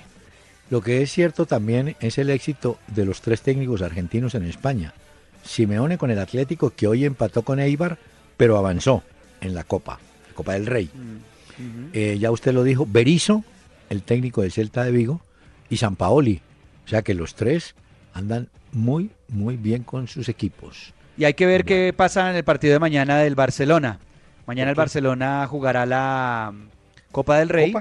[0.70, 4.94] Lo que es cierto también es el éxito de los tres técnicos argentinos en España.
[5.42, 7.99] Simeone con el Atlético, que hoy empató con Eibar,
[8.37, 9.03] pero avanzó
[9.40, 10.88] en la Copa, la Copa del Rey.
[10.94, 11.30] Mm,
[11.92, 13.44] eh, ya usted lo dijo, Berizzo,
[13.88, 15.20] el técnico del Celta de Vigo,
[15.68, 16.40] y San Paoli.
[16.85, 17.75] O sea que los tres
[18.14, 20.92] andan muy, muy bien con sus equipos.
[21.16, 23.99] Y hay que ver qué pasa en el partido de mañana del Barcelona.
[24.46, 26.53] Mañana el Barcelona jugará la
[27.12, 27.75] Copa del Rey.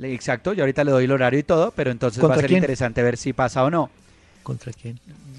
[0.00, 3.02] Exacto, yo ahorita le doy el horario y todo, pero entonces va a ser interesante
[3.02, 3.90] ver si pasa o no.
[4.42, 4.98] ¿Contra quién?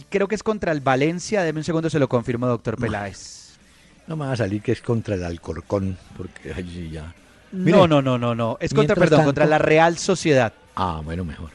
[0.10, 1.44] Creo que es contra el Valencia.
[1.44, 3.58] Deme un segundo, se lo confirmo, doctor Peláez.
[4.08, 7.14] No me va a salir que es contra el Alcorcón, porque allí ya.
[7.54, 8.58] No, no, no, no, no.
[8.60, 10.54] Es contra, perdón, contra la Real Sociedad.
[10.76, 11.50] Ah, bueno, mejor.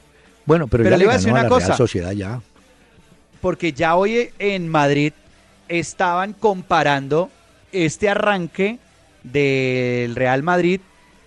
[0.46, 1.66] Bueno, pero, ya le iba a decir una la cosa.
[1.66, 2.40] Real Sociedad ya.
[3.40, 5.12] Porque ya hoy en Madrid
[5.68, 7.30] estaban comparando
[7.72, 8.78] este arranque
[9.22, 10.80] del Real Madrid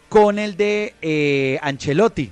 [0.09, 2.31] con el de eh, Ancelotti.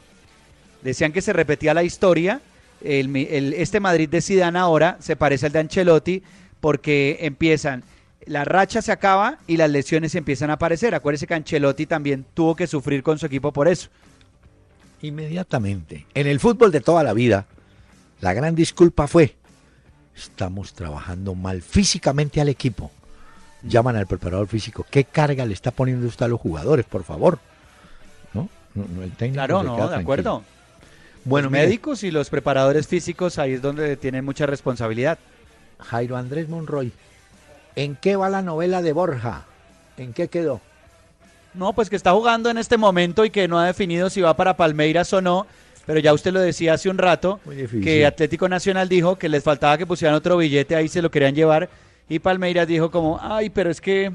[0.82, 2.42] Decían que se repetía la historia
[2.82, 6.24] el, este Madrid de Zidane ahora se parece al de Ancelotti
[6.60, 7.84] porque empiezan,
[8.26, 10.96] la racha se acaba y las lesiones empiezan a aparecer.
[10.96, 13.90] Acuérdese que Ancelotti también tuvo que sufrir con su equipo por eso.
[15.02, 16.06] Inmediatamente.
[16.14, 17.46] En el fútbol de toda la vida,
[18.22, 19.36] la gran disculpa fue,
[20.16, 22.92] estamos trabajando mal físicamente al equipo.
[23.64, 27.40] Llaman al preparador físico, ¿qué carga le está poniendo usted a los jugadores, por favor?
[28.34, 28.50] ¿No?
[28.76, 30.44] el técnico claro, no, de acuerdo.
[31.26, 35.20] Bueno, médicos y los preparadores físicos ahí es donde tienen mucha responsabilidad.
[35.80, 36.92] Jairo Andrés Monroy,
[37.76, 39.46] ¿en qué va la novela de Borja?
[39.98, 40.62] ¿En qué quedó?
[41.54, 44.36] No, pues que está jugando en este momento y que no ha definido si va
[44.36, 45.48] para Palmeiras o no.
[45.86, 47.40] Pero ya usted lo decía hace un rato,
[47.84, 51.34] que Atlético Nacional dijo que les faltaba que pusieran otro billete, ahí se lo querían
[51.34, 51.68] llevar.
[52.08, 54.12] Y Palmeiras dijo como, ay, pero es que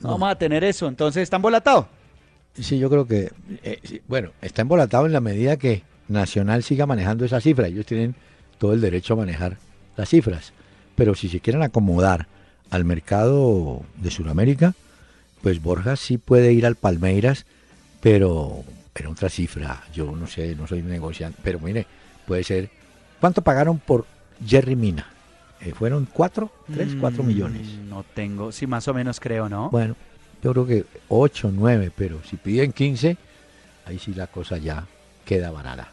[0.00, 0.88] no, vamos a tener eso.
[0.88, 1.88] Entonces, ¿está embolatado?
[2.54, 3.30] Sí, yo creo que,
[3.62, 7.68] eh, bueno, está embolatado en la medida que Nacional siga manejando esa cifra.
[7.68, 8.16] Ellos tienen
[8.58, 9.58] todo el derecho a manejar
[9.96, 10.52] las cifras.
[10.96, 12.26] Pero si se quieren acomodar
[12.70, 14.74] al mercado de Sudamérica,
[15.42, 17.46] pues Borja sí puede ir al Palmeiras,
[18.00, 19.82] pero era otra cifra.
[19.92, 21.86] Yo no sé, no soy negociante, pero mire,
[22.26, 22.70] puede ser.
[23.20, 24.06] ¿Cuánto pagaron por
[24.46, 25.06] Jerry Mina?
[25.60, 27.68] Eh, ¿Fueron cuatro, tres, cuatro mm, millones?
[27.88, 29.68] No tengo, sí, más o menos creo, ¿no?
[29.70, 29.94] Bueno,
[30.42, 33.16] yo creo que ocho, nueve, pero si piden quince,
[33.84, 34.86] ahí sí la cosa ya
[35.24, 35.88] queda barata.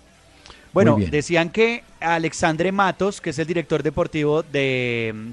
[0.74, 5.32] Bueno, decían que Alexandre Matos, que es el director deportivo de mm,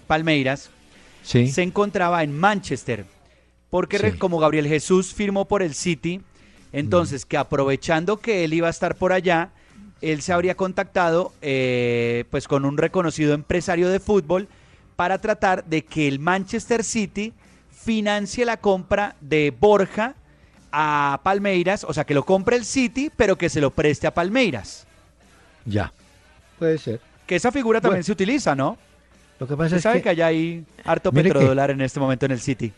[1.25, 3.07] Se encontraba en Manchester,
[3.71, 6.21] porque como Gabriel Jesús firmó por el City,
[6.73, 9.51] entonces que aprovechando que él iba a estar por allá,
[10.01, 14.49] él se habría contactado eh, pues con un reconocido empresario de fútbol
[14.97, 17.33] para tratar de que el Manchester City
[17.71, 20.15] financie la compra de Borja
[20.73, 24.15] a Palmeiras, o sea, que lo compre el City, pero que se lo preste a
[24.15, 24.87] Palmeiras.
[25.65, 25.93] Ya.
[26.59, 27.01] Puede ser.
[27.27, 28.77] Que esa figura también se utiliza, ¿no?
[29.41, 32.33] Lo que pasa es sabe que, que allá hay harto petrodólar en este momento en
[32.33, 32.73] el City.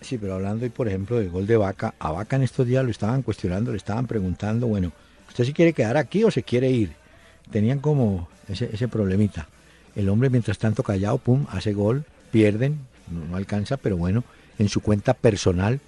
[0.00, 2.90] Sí, pero hablando, por ejemplo, del gol de Vaca, a Vaca en estos días lo
[2.90, 4.92] estaban cuestionando, le estaban preguntando, bueno,
[5.28, 6.92] ¿usted si quiere quedar aquí o se quiere ir?
[7.50, 9.48] Tenían como ese, ese problemita.
[9.94, 12.78] El hombre, mientras tanto, callado, pum, hace gol, pierden,
[13.10, 14.24] no, no alcanza, pero bueno,
[14.58, 15.80] en su cuenta personal,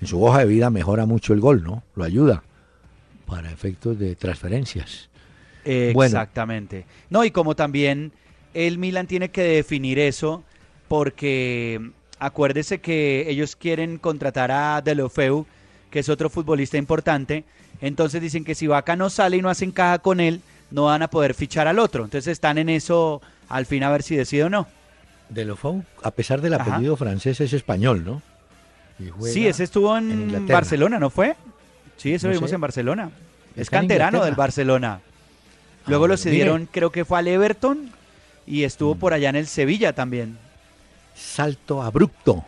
[0.00, 1.82] en su hoja de vida mejora mucho el gol, ¿no?
[1.96, 2.42] Lo ayuda
[3.26, 5.08] para efectos de transferencias.
[5.64, 6.86] Exactamente.
[7.10, 8.12] No, y como también
[8.54, 10.42] el Milan tiene que definir eso,
[10.88, 15.46] porque acuérdese que ellos quieren contratar a Delofeu,
[15.90, 17.44] que es otro futbolista importante.
[17.80, 21.02] Entonces dicen que si Vaca no sale y no hacen caja con él, no van
[21.02, 22.04] a poder fichar al otro.
[22.04, 24.66] Entonces están en eso al fin a ver si decide o no.
[25.28, 28.22] Delofeu, a pesar del apellido francés, es español, ¿no?
[29.24, 31.36] Sí, ese estuvo en, en Barcelona, ¿no fue?
[31.96, 32.54] Sí, eso no lo vimos sé.
[32.54, 33.10] en Barcelona.
[33.56, 35.00] Es canterano del Barcelona.
[35.86, 36.72] Luego ah, lo cedieron, mire.
[36.72, 37.90] creo que fue al Everton
[38.46, 38.98] y estuvo mm.
[38.98, 40.38] por allá en el Sevilla también.
[41.14, 42.44] Salto abrupto.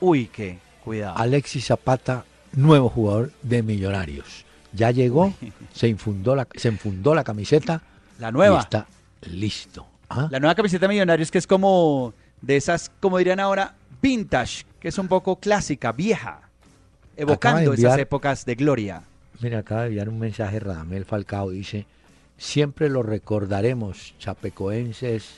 [0.00, 1.16] Uy, qué cuidado.
[1.18, 4.44] Alexis Zapata, nuevo jugador de Millonarios.
[4.72, 5.32] Ya llegó,
[5.72, 7.82] se infundó la, se enfundó la camiseta.
[8.18, 8.56] La nueva.
[8.56, 8.86] Y está
[9.22, 9.86] listo.
[10.08, 10.28] ¿Ah?
[10.30, 14.88] La nueva camiseta de Millonarios que es como de esas, como dirían ahora, vintage, que
[14.88, 16.42] es un poco clásica, vieja,
[17.16, 19.02] evocando enviar, esas épocas de gloria.
[19.40, 21.86] Mira, acaba de enviar un mensaje Radamel Falcao, dice,
[22.38, 25.30] siempre lo recordaremos, chapecoenses,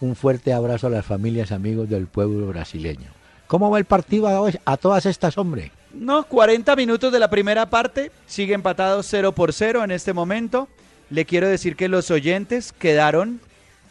[0.00, 3.10] un fuerte abrazo a las familias amigos del pueblo brasileño.
[3.46, 5.70] ¿Cómo va el partido a, a todas estas, hombre?
[5.94, 10.68] No, 40 minutos de la primera parte, sigue empatado 0 por 0 en este momento.
[11.10, 13.40] Le quiero decir que los oyentes quedaron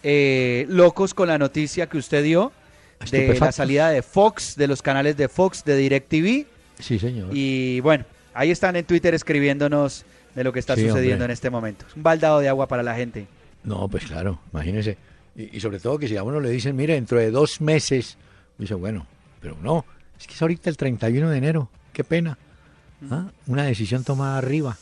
[0.04, 2.52] eh, locos con la noticia que usted dio
[3.10, 6.45] de la salida de Fox, de los canales de Fox, de DirecTV.
[6.80, 7.30] Sí, señor.
[7.34, 11.26] Y bueno, ahí están en Twitter escribiéndonos de lo que está sí, sucediendo hombre.
[11.26, 11.86] en este momento.
[11.88, 13.28] Es un baldado de agua para la gente.
[13.63, 14.98] No, pues claro, imagínese.
[15.36, 18.17] Y, y, sobre todo que si a uno le dicen, mire, dentro de dos meses,
[18.58, 19.08] dice, bueno,
[19.41, 19.86] pero no,
[20.19, 22.38] es que es ahorita el 31 de enero, qué pena.
[23.10, 23.28] ¿Ah?
[23.48, 24.78] Una decisión tomada arriba,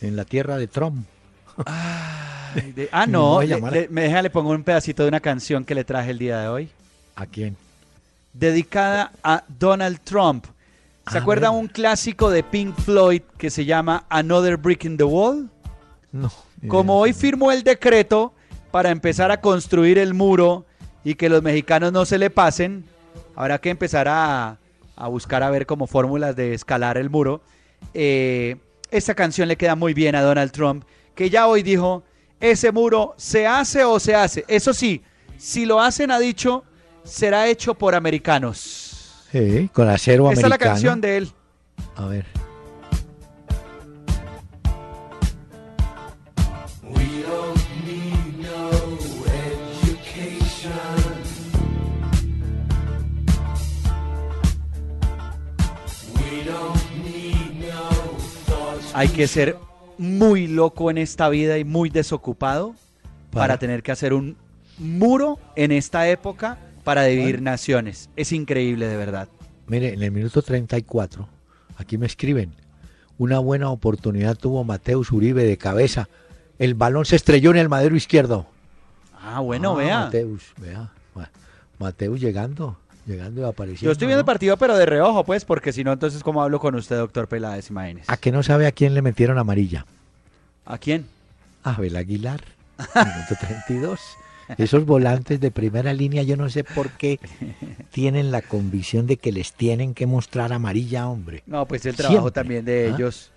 [0.00, 1.06] en la tierra de Trump.
[1.64, 5.64] Ay, de, ah, no, le, le, me deja, le pongo un pedacito de una canción
[5.64, 6.68] que le traje el día de hoy.
[7.16, 7.56] ¿A quién?
[8.32, 10.46] Dedicada a Donald Trump.
[11.10, 15.50] ¿Se acuerda un clásico de Pink Floyd que se llama Another Brick in the Wall?
[16.12, 16.32] No.
[16.68, 18.32] Como hoy firmó el decreto
[18.70, 20.64] para empezar a construir el muro
[21.04, 22.84] y que los mexicanos no se le pasen,
[23.36, 24.58] habrá que empezar a,
[24.96, 27.42] a buscar a ver como fórmulas de escalar el muro.
[27.92, 28.56] Eh,
[28.90, 32.02] esta canción le queda muy bien a Donald Trump, que ya hoy dijo,
[32.40, 34.44] ese muro se hace o se hace.
[34.48, 35.02] Eso sí,
[35.36, 36.64] si lo hacen, ha dicho,
[37.02, 38.83] será hecho por americanos.
[39.34, 40.46] Sí, con acero Esa americano.
[40.46, 41.28] es la canción de él.
[41.96, 42.24] A ver.
[58.92, 59.56] Hay que ser
[59.98, 62.76] muy loco en esta vida y muy desocupado
[63.32, 64.36] para, para tener que hacer un
[64.78, 68.10] muro en esta época para dividir naciones.
[68.16, 69.28] Es increíble, de verdad.
[69.66, 71.26] Mire, en el minuto 34,
[71.76, 72.52] aquí me escriben,
[73.18, 76.08] una buena oportunidad tuvo Mateus Uribe de cabeza.
[76.58, 78.46] El balón se estrelló en el madero izquierdo.
[79.20, 80.00] Ah, bueno, ah, vea.
[80.00, 80.90] Mateus, vea.
[81.78, 83.86] Mateus llegando, llegando y apareciendo.
[83.86, 84.30] Yo estoy viendo ¿no?
[84.30, 87.28] el partido, pero de reojo, pues, porque si no, entonces, ¿cómo hablo con usted, doctor
[87.28, 88.12] Peláez, imagínese?
[88.12, 89.84] ¿A que no sabe a quién le metieron amarilla?
[90.64, 91.06] ¿A quién?
[91.64, 92.42] A Abel Aguilar,
[92.94, 94.00] minuto 32.
[94.58, 97.18] Esos volantes de primera línea, yo no sé por qué
[97.90, 101.42] tienen la convicción de que les tienen que mostrar amarilla, hombre.
[101.46, 102.32] No, pues el trabajo Siempre.
[102.32, 102.94] también de ¿Ah?
[102.94, 103.30] ellos.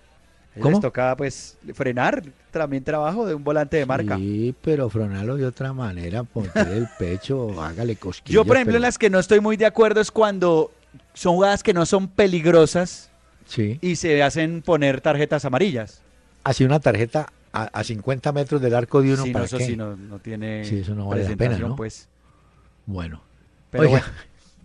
[0.60, 0.72] ¿Cómo?
[0.72, 4.16] Les tocaba pues frenar, también trabajo de un volante de marca.
[4.16, 8.34] Sí, pero frenarlo de otra manera, ponte el pecho, hágale cosquillas.
[8.34, 8.78] Yo, por ejemplo, pero...
[8.78, 10.72] en las que no estoy muy de acuerdo es cuando
[11.14, 13.10] son jugadas que no son peligrosas
[13.46, 13.78] sí.
[13.80, 16.02] y se hacen poner tarjetas amarillas.
[16.42, 19.58] Así una tarjeta a, a 50 metros del arco de uno sí, para no, eso
[19.58, 19.66] qué?
[19.66, 21.76] sí no, no tiene sí, eso no vale la pena, ¿no?
[21.76, 22.08] pues.
[22.86, 23.22] Bueno.
[23.70, 24.04] Pero Oiga.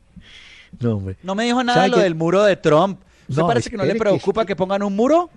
[0.80, 1.18] no, hombre.
[1.24, 2.04] no me dijo nada lo que...
[2.04, 3.02] del muro de Trump.
[3.28, 5.30] ¿Usted No, parece que no le preocupa que, pongan un muro?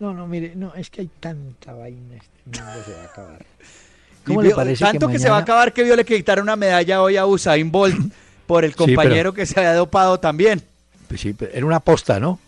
[0.00, 3.46] No, no, mire, no, es que hay tanta vaina, este mundo se va a acabar.
[4.24, 5.12] ¿Cómo le parece tanto que, mañana...
[5.12, 8.12] que, se va a acabar que vio le quitar una medalla hoy a Usain Bolt
[8.46, 9.32] por el compañero sí, pero...
[9.34, 10.62] que se había dopado también.
[11.08, 12.38] Pues sí, pero era una posta, ¿no?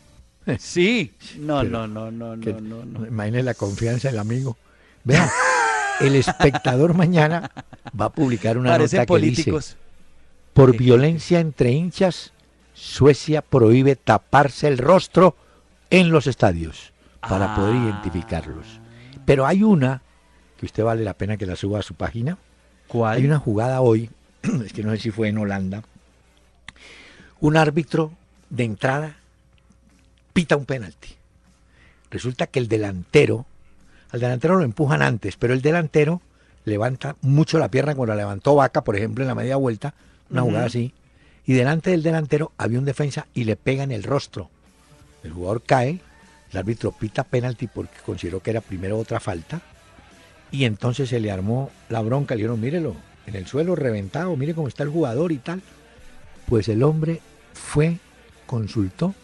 [0.58, 3.06] Sí, no, no, no, no, no, no, no.
[3.06, 4.56] Imagine la confianza del amigo.
[5.04, 5.30] Vea,
[6.00, 7.50] el espectador mañana
[7.98, 9.66] va a publicar una Parecen nota políticos.
[9.66, 9.80] que dice,
[10.52, 12.32] por violencia entre hinchas,
[12.74, 15.36] Suecia prohíbe taparse el rostro
[15.90, 17.56] en los estadios para ah.
[17.56, 18.80] poder identificarlos.
[19.24, 20.02] Pero hay una
[20.58, 22.38] que usted vale la pena que la suba a su página.
[22.88, 23.18] ¿Cuál?
[23.18, 24.10] Hay una jugada hoy,
[24.64, 25.82] es que no sé si fue en Holanda.
[27.40, 28.12] Un árbitro
[28.50, 29.16] de entrada
[30.32, 31.08] pita un penalti.
[32.10, 33.46] Resulta que el delantero,
[34.10, 36.20] al delantero lo empujan antes, pero el delantero
[36.64, 39.94] levanta mucho la pierna cuando la levantó Vaca, por ejemplo, en la media vuelta,
[40.30, 40.92] una jugada así,
[41.46, 44.50] y delante del delantero había un defensa y le pega en el rostro.
[45.22, 46.00] El jugador cae,
[46.50, 49.60] el árbitro pita penalti porque consideró que era primero otra falta,
[50.50, 54.54] y entonces se le armó la bronca, le dijeron, mírelo, en el suelo reventado, mire
[54.54, 55.62] cómo está el jugador y tal.
[56.48, 57.20] Pues el hombre
[57.54, 57.98] fue,
[58.46, 59.14] consultó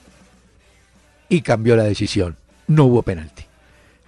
[1.29, 2.37] y cambió la decisión.
[2.66, 3.45] No hubo penalti.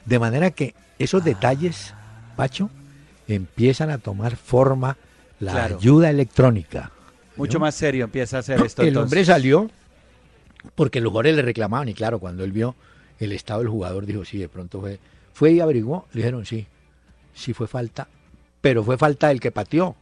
[0.05, 1.95] De manera que esos detalles,
[2.37, 2.71] Pacho,
[3.27, 4.97] empiezan a tomar forma
[5.41, 5.77] la Claro.
[5.79, 6.91] ayuda electrónica.
[7.37, 7.67] Mucho ¿no?
[7.67, 8.83] más serio empieza a hacer esto.
[8.83, 9.05] El entonces.
[9.13, 9.71] hombre salió
[10.75, 12.75] porque los jugadores le reclamaban y claro, cuando él vio
[13.21, 14.99] el estado del jugador dijo, sí, de pronto fue,
[15.33, 16.67] fue y averiguó, le dijeron, sí,
[17.35, 18.09] sí fue falta,
[18.61, 19.95] pero fue falta del que pateó.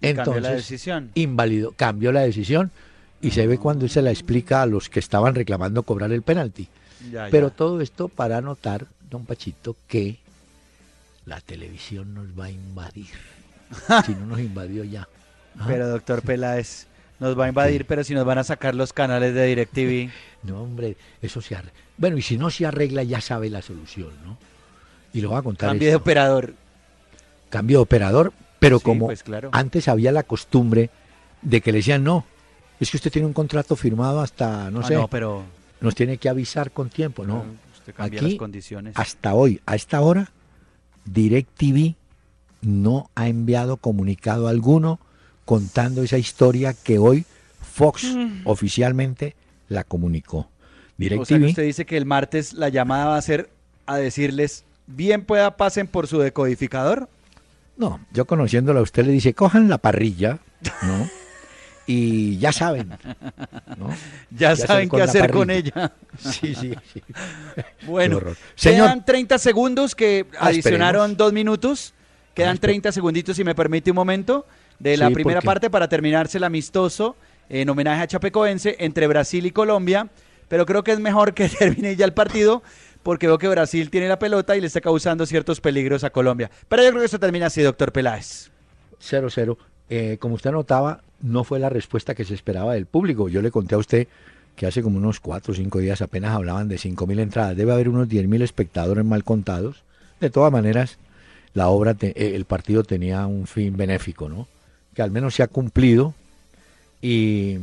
[0.00, 1.10] Y cambió la Entonces, decisión.
[1.14, 2.70] inválido, cambió la decisión
[3.24, 6.22] y se ve cuando él se la explica a los que estaban reclamando cobrar el
[6.22, 6.68] penalti.
[7.12, 7.54] Ya, Pero ya.
[7.54, 10.18] todo esto para anotar, don Pachito, que
[11.26, 13.06] la televisión nos va a invadir.
[14.06, 15.08] si no nos invadió ya.
[15.58, 15.66] Ajá.
[15.68, 16.86] Pero doctor Peláez
[17.20, 20.10] nos va a invadir, pero si nos van a sacar los canales de DirecTV.
[20.44, 21.72] No, hombre, eso se arregla.
[21.96, 24.36] Bueno, y si no se arregla, ya sabe la solución, ¿no?
[25.14, 25.70] Y lo voy a contar.
[25.70, 26.52] Cambie de operador.
[27.48, 29.48] Cambio de operador, pero Sí, como pues, claro.
[29.52, 30.90] antes había la costumbre
[31.40, 32.26] de que le decían, no,
[32.80, 35.42] es que usted tiene un contrato firmado hasta, no Ah, sé, no, pero
[35.80, 37.44] nos tiene que avisar con tiempo, ¿no?
[37.74, 38.94] usted cambia Aquí, las condiciones.
[38.96, 40.30] Hasta hoy, a esta hora,
[41.04, 41.94] DirecTV
[42.62, 44.98] no ha enviado comunicado alguno
[45.44, 47.26] contando esa historia que hoy
[47.60, 48.06] Fox
[48.44, 49.36] oficialmente
[49.68, 50.40] la comunicó.
[50.40, 50.40] Mm.
[50.42, 50.48] o sea
[50.96, 53.50] que DirecTV usted dice que el martes la llamada va a ser
[53.86, 57.08] a decirles, bien pueda pasen por su decodificador.
[57.76, 60.38] No, yo conociéndola a usted le dice, cojan la parrilla,
[60.82, 61.08] ¿no?
[61.86, 62.88] y ya saben,
[63.76, 63.88] ¿no?
[64.30, 65.92] Ya, saben qué hacer con ella.
[66.18, 67.02] Sí, sí, sí.
[67.86, 68.20] Bueno.
[68.56, 71.16] Señor- quedan 30 segundos que Ah, adicionaron esperemos.
[71.18, 71.94] dos minutos.
[72.34, 74.46] Quedan Ah, espe- 30 segunditos, si me permite un momento,
[74.78, 77.16] de la Sí, primera parte para terminarse el amistoso
[77.48, 80.08] en homenaje a Chapecoense entre Brasil y Colombia.
[80.48, 82.62] Pero creo que es mejor que termine ya el partido
[83.02, 86.50] porque veo que Brasil tiene la pelota y le está causando ciertos peligros a Colombia.
[86.68, 88.50] Pero yo creo que eso termina así, doctor Peláez.
[89.00, 89.56] 0-0.
[89.90, 93.28] Eh, como usted notaba, no fue la respuesta que se esperaba del público.
[93.28, 94.06] Yo le conté a usted
[94.56, 97.56] que hace como unos 4 o 5 días apenas hablaban de 5.000 entradas.
[97.56, 99.82] Debe haber unos 10.000 espectadores mal contados.
[100.20, 100.98] De todas maneras,
[101.54, 104.46] la obra, te- eh, el partido tenía un fin benéfico, ¿no?
[104.94, 106.14] Que al menos se ha cumplido
[107.02, 107.56] y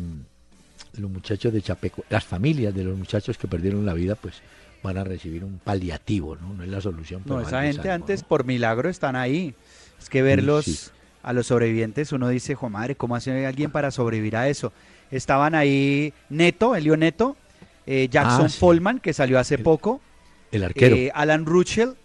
[0.97, 4.35] los muchachos de Chapeco, las familias de los muchachos que perdieron la vida, pues
[4.83, 6.53] van a recibir un paliativo, ¿no?
[6.55, 7.21] No es la solución.
[7.25, 8.27] No, esa gente algo, antes ¿no?
[8.27, 9.53] por milagro están ahí.
[10.01, 10.77] Es que verlos sí.
[11.23, 14.71] A los sobrevivientes, uno dice, jo madre, ¿cómo hace alguien para sobrevivir a eso?
[15.11, 17.35] Estaban ahí Neto, Elio Neto,
[17.85, 18.49] eh, Jackson Ah,
[18.93, 18.99] sí.
[19.01, 20.01] Que salió hace El- poco,
[20.51, 20.95] El arquero.
[20.95, 21.95] eh, Alan Ruchel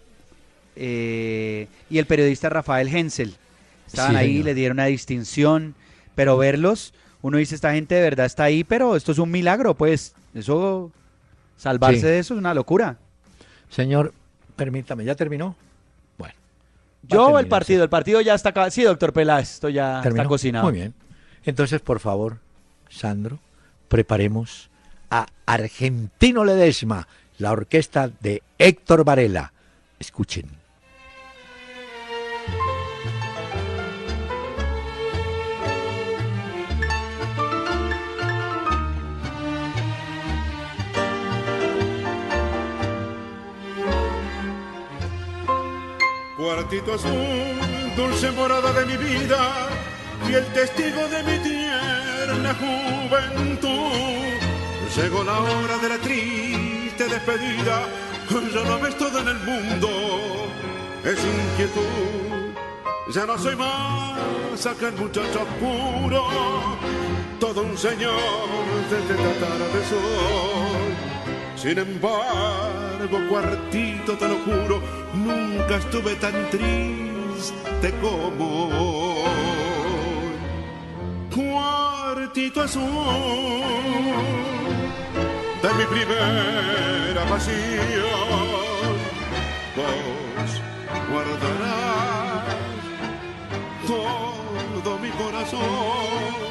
[0.75, 3.35] eh, y el periodista Rafael Hensel.
[3.87, 4.45] Estaban Sí, ahí, señor.
[4.45, 5.75] le dieron una distinción,
[6.15, 9.73] pero verlos, uno dice, esta gente de verdad está ahí, pero esto es un milagro,
[9.75, 10.91] pues, eso,
[11.55, 12.05] salvarse Sí.
[12.05, 12.97] de eso es una locura.
[13.69, 14.13] Señor,
[14.55, 15.55] permítame, ¿ya terminó?
[17.03, 18.69] Yo el terminar, partido, el partido ya está acá.
[18.71, 20.23] Sí, doctor Peláez, esto ya ¿Terminó?
[20.23, 20.65] está cocinado.
[20.65, 20.93] Muy bien.
[21.45, 22.39] Entonces, por favor,
[22.89, 23.39] Sandro,
[23.87, 24.69] preparemos
[25.09, 29.53] a Argentino Ledesma, la orquesta de Héctor Varela.
[29.99, 30.45] Escuchen.
[46.37, 47.15] Cuartito azul,
[47.95, 49.69] dulce morada de mi vida
[50.29, 53.67] y el testigo de mi tierna juventud.
[54.95, 57.87] Llegó la hora de la triste despedida,
[58.53, 59.89] ya no ves todo en el mundo,
[61.03, 62.53] es inquietud.
[63.11, 66.23] Ya no soy más aquel muchacho puro,
[67.39, 68.13] todo un señor
[68.91, 71.17] desde tratar de sol.
[71.55, 74.79] Sin embargo, cuartito, te lo juro,
[75.13, 79.27] nunca estuve tan triste como hoy.
[81.33, 82.83] Cuartito azul
[85.61, 87.65] de mi primera pasión,
[89.75, 90.61] vos
[91.09, 92.47] guardarás
[93.87, 96.46] todo mi corazón.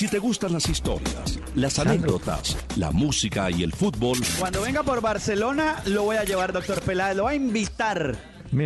[0.00, 5.02] Si te gustan las historias, las anécdotas, la música y el fútbol, Cuando venga por
[5.02, 8.16] Barcelona, lo voy a llevar, doctor Peláez, lo voy a invitar.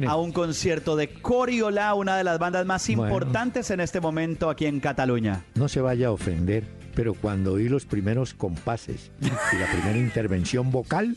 [0.07, 4.67] a un concierto de Coriola, una de las bandas más importantes en este momento aquí
[4.67, 5.45] en Cataluña.
[5.57, 10.71] No se vaya a ofender, pero cuando oí los primeros compases y la primera intervención
[10.71, 11.17] vocal,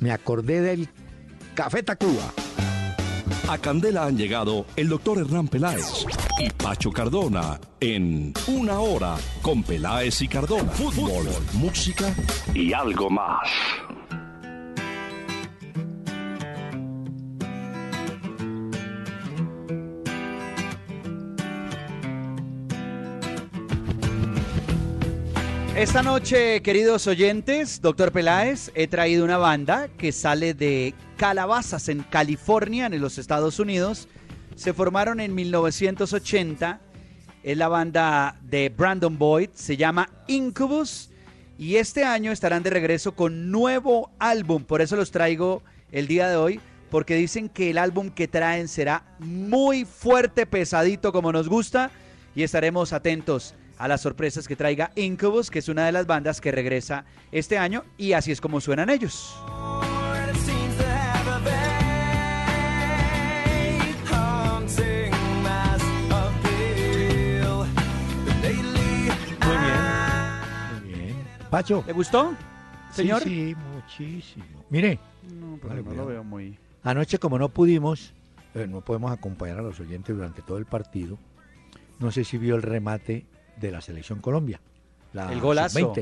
[0.00, 0.88] me acordé del
[1.54, 2.32] Café Tacuba.
[3.48, 6.06] A Candela han llegado el doctor Hernán Peláez
[6.38, 10.70] y Pacho Cardona en Una Hora con Peláez y Cardona.
[10.72, 12.14] Fútbol, música
[12.54, 13.48] y algo más.
[25.76, 32.02] Esta noche, queridos oyentes, doctor Peláez, he traído una banda que sale de Calabazas en
[32.02, 34.06] California, en los Estados Unidos.
[34.54, 36.78] Se formaron en 1980.
[37.42, 39.48] Es la banda de Brandon Boyd.
[39.54, 41.08] Se llama Incubus.
[41.56, 44.64] Y este año estarán de regreso con nuevo álbum.
[44.64, 46.60] Por eso los traigo el día de hoy.
[46.90, 51.90] Porque dicen que el álbum que traen será muy fuerte, pesadito como nos gusta.
[52.34, 56.40] Y estaremos atentos a las sorpresas que traiga Incubus, que es una de las bandas
[56.40, 59.34] que regresa este año y así es como suenan ellos.
[69.40, 69.80] Muy bien.
[70.84, 71.16] Muy bien.
[71.50, 71.82] Pacho.
[71.84, 72.36] ¿Le gustó,
[72.92, 73.20] señor?
[73.24, 74.64] Sí, muchísimo.
[74.70, 75.00] Mire.
[75.28, 76.56] No, pero no lo veo muy...
[76.84, 78.14] Anoche como no pudimos,
[78.54, 81.18] eh, no podemos acompañar a los oyentes durante todo el partido,
[81.98, 83.26] no sé si vio el remate
[83.56, 84.60] de la selección Colombia.
[85.14, 85.94] el golazo.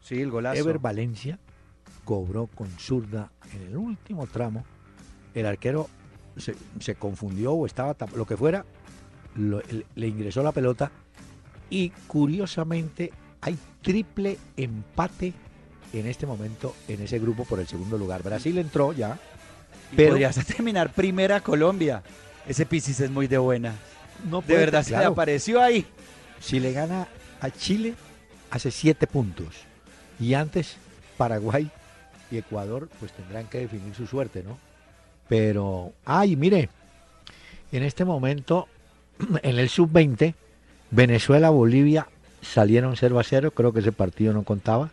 [0.00, 0.58] Sí, el golazo.
[0.60, 1.38] Ever Valencia
[2.04, 4.64] cobró con zurda en el último tramo.
[5.34, 5.88] El arquero
[6.36, 8.64] se, confundió o estaba lo que fuera,
[9.36, 10.90] le ingresó la pelota
[11.70, 15.32] y curiosamente hay triple empate
[15.92, 18.22] en este momento en ese grupo por el segundo lugar.
[18.22, 19.18] Brasil entró ya.
[19.94, 22.02] pero podrías terminar primera Colombia.
[22.46, 23.74] Ese Pisis es muy de buena.
[24.28, 25.86] No de verdad se le apareció ahí.
[26.40, 27.08] Si le gana
[27.40, 27.94] a Chile,
[28.50, 29.54] hace siete puntos.
[30.20, 30.76] Y antes,
[31.16, 31.70] Paraguay
[32.30, 34.58] y Ecuador, pues tendrán que definir su suerte, ¿no?
[35.28, 36.68] Pero, ay, mire,
[37.72, 38.68] en este momento,
[39.42, 40.34] en el sub-20,
[40.90, 42.08] Venezuela, Bolivia
[42.40, 44.90] salieron 0 a 0, creo que ese partido no contaba,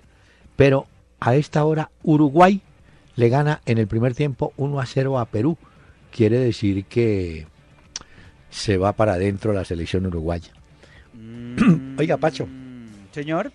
[0.56, 0.88] pero
[1.20, 2.62] a esta hora Uruguay
[3.16, 5.58] le gana en el primer tiempo 1 a 0 a Perú.
[6.12, 7.48] Quiere decir que
[8.50, 10.52] se va para adentro la selección uruguaya.
[11.98, 12.48] Oiga, Pacho.
[13.12, 13.52] Señor.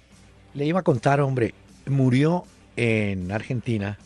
[0.54, 1.54] Le iba a contar, hombre,
[1.86, 2.44] murió
[2.76, 3.98] en Argentina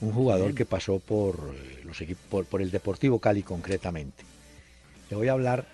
[0.00, 1.54] un jugador que pasó por
[1.84, 4.24] los equipos, por, el Deportivo Cali concretamente.
[5.10, 5.66] Le voy a hablar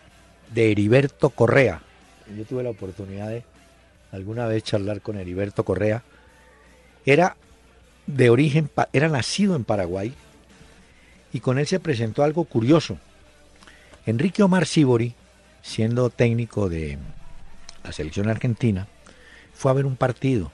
[0.55, 1.83] de Heriberto Correa.
[2.37, 3.45] Yo tuve la oportunidad de
[4.13, 6.03] alguna vez charlar con Heriberto Correa.
[7.05, 7.37] Era
[8.07, 10.15] de origen, era nacido en Paraguay
[11.33, 12.99] y con él se presentó algo curioso.
[14.07, 15.15] Enrique Omar Sibori,
[15.63, 16.99] siendo técnico de
[17.83, 18.89] la selección argentina,
[19.55, 20.53] fue a ver un partido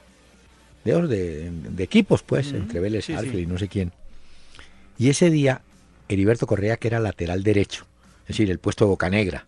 [0.84, 3.92] de, de, equipos, pues, entre Vélez, y no sé quién.
[4.98, 5.62] Y ese día,
[6.08, 7.84] Heriberto Correa, que era lateral derecho,
[8.22, 9.46] es decir, el puesto de Boca Negra,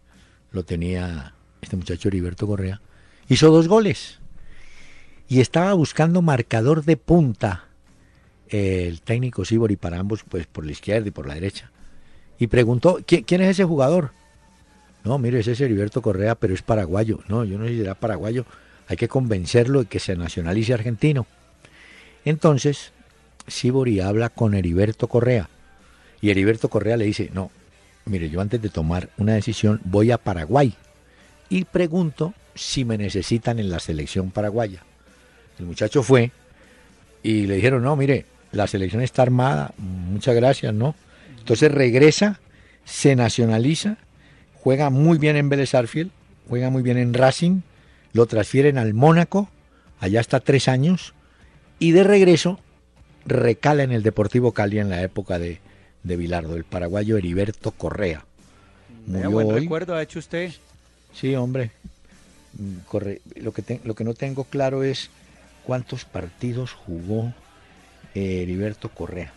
[0.53, 2.81] lo tenía este muchacho Heriberto Correa,
[3.29, 4.19] hizo dos goles.
[5.29, 7.67] Y estaba buscando marcador de punta
[8.49, 11.71] el técnico Sibori para ambos, pues por la izquierda y por la derecha.
[12.39, 14.11] Y preguntó, ¿quién es ese jugador?
[15.05, 17.21] No, mire, ese es Heriberto Correa, pero es paraguayo.
[17.29, 18.45] No, yo no sé si será paraguayo.
[18.89, 21.27] Hay que convencerlo de que se nacionalice argentino.
[22.25, 22.93] Entonces,
[23.47, 25.49] Sibori habla con Heriberto Correa.
[26.21, 27.51] Y Heriberto Correa le dice, no,
[28.05, 30.75] mire, yo antes de tomar una decisión voy a Paraguay.
[31.49, 34.83] Y pregunto si me necesitan en la selección paraguaya.
[35.59, 36.31] El muchacho fue
[37.23, 40.95] y le dijeron, no, mire, la selección está armada, muchas gracias, ¿no?
[41.39, 42.41] Entonces regresa,
[42.85, 43.97] se nacionaliza
[44.63, 46.11] juega muy bien en Vélez Arfield,
[46.49, 47.61] juega muy bien en Racing,
[48.13, 49.49] lo transfieren al Mónaco,
[50.01, 51.15] allá está tres años,
[51.79, 52.59] y de regreso
[53.25, 55.61] recala en el Deportivo Cali en la época de,
[56.03, 58.25] de Bilardo, el paraguayo Heriberto Correa.
[59.07, 60.53] Muy buen recuerdo ha hecho usted.
[61.13, 61.71] Sí, hombre.
[62.87, 63.21] Corre.
[63.37, 65.11] Lo, que lo que no tengo claro es
[65.65, 67.33] cuántos partidos jugó
[68.15, 69.33] eh, Heriberto Correa.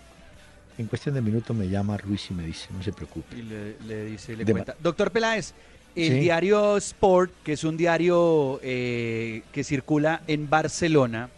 [0.78, 3.36] En cuestión de minutos me llama Ruiz y me dice, no se preocupe.
[3.38, 4.76] Y le, dice, le cuenta.
[4.82, 5.53] Doctor Peláez,
[5.95, 11.30] el diario Sport, que es un diario eh, que circula en Barcelona,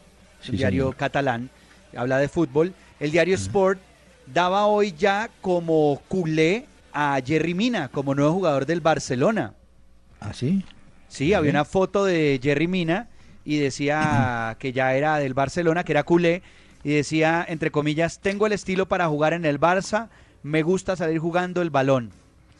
[0.48, 1.50] un diario catalán,
[1.96, 3.80] habla de fútbol, el diario Sport
[4.34, 9.54] daba hoy ya como culé a Jerry Mina como nuevo jugador del Barcelona.
[10.22, 10.64] ¿Ah, sí?
[11.10, 13.10] Sí, había una foto de Jerry Mina
[13.44, 16.42] y decía que ya era del Barcelona, que era culé,
[16.86, 20.10] y decía, entre comillas, tengo el estilo para jugar en el Barça,
[20.44, 22.12] me gusta salir jugando el balón.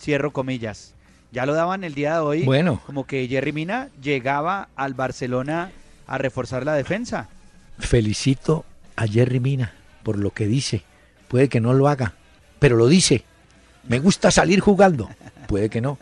[0.02, 0.96] Cierro comillas.
[1.32, 2.44] Ya lo daban el día de hoy.
[2.44, 2.82] Bueno.
[2.88, 5.72] Como que Jerry Mina llegaba al Barcelona
[6.08, 7.30] a reforzar la defensa.
[7.78, 8.66] Felicito
[8.96, 10.82] a Jerry Mina por lo que dice.
[11.28, 12.16] Puede que no lo haga,
[12.58, 13.24] pero lo dice.
[13.88, 15.08] Me gusta salir jugando.
[15.48, 16.00] Puede que no.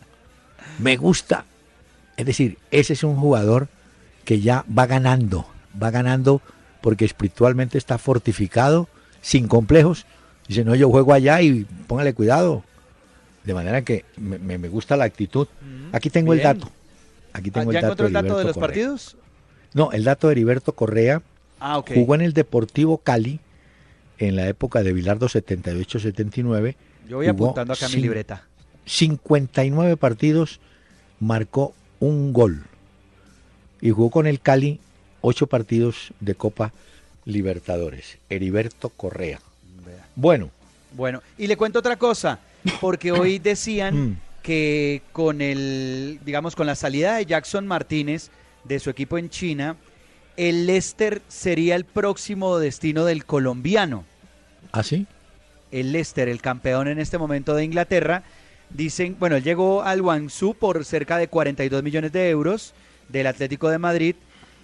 [0.79, 1.43] Me gusta.
[2.15, 3.67] Es decir, ese es un jugador
[4.23, 5.45] que ya va ganando.
[5.81, 6.41] Va ganando
[6.83, 8.89] porque espiritualmente está fortificado,
[9.21, 10.05] sin complejos.
[10.49, 12.61] Dice, no, yo juego allá y póngale cuidado.
[13.45, 15.47] De manera que me, gusta la actitud.
[15.93, 16.69] Aquí tengo el dato.
[17.31, 18.05] Aquí tengo ¿Ya el dato.
[18.05, 19.15] el dato de los partidos?
[19.73, 21.21] No, el dato de Heriberto Correa.
[21.57, 23.39] Ah, Jugó en el Deportivo Cali
[24.17, 26.75] en la época de Bilardo 78-79.
[27.07, 28.45] Yo voy apuntando acá mi libreta.
[28.85, 30.59] 59 partidos,
[31.21, 32.65] marcó un gol.
[33.79, 34.81] Y jugó con el Cali
[35.23, 36.71] ocho partidos de Copa
[37.25, 38.17] Libertadores.
[38.29, 39.39] Heriberto Correa.
[40.15, 40.51] Bueno.
[40.91, 42.39] Bueno, y le cuento otra cosa,
[42.79, 44.17] porque hoy decían mm.
[44.43, 48.29] que con el, digamos, con la salida de Jackson Martínez
[48.65, 49.77] de su equipo en China,
[50.37, 54.03] el Leicester sería el próximo destino del colombiano.
[54.71, 55.07] ¿Ah, sí?
[55.71, 58.23] El Leicester, el campeón en este momento de Inglaterra.
[58.69, 62.73] Dicen, bueno, él llegó al Guangzhou por cerca de 42 millones de euros
[63.09, 64.15] del Atlético de Madrid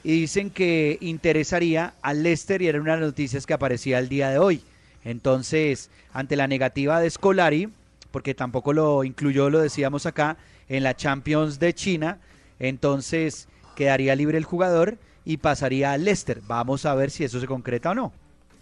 [0.03, 4.09] y dicen que interesaría al Leicester y era una de las noticias que aparecía el
[4.09, 4.61] día de hoy.
[5.03, 7.69] Entonces, ante la negativa de Scolari,
[8.11, 10.37] porque tampoco lo incluyó, lo decíamos acá,
[10.67, 12.19] en la Champions de China,
[12.59, 16.41] entonces quedaría libre el jugador y pasaría al Leicester.
[16.47, 18.13] Vamos a ver si eso se concreta o no.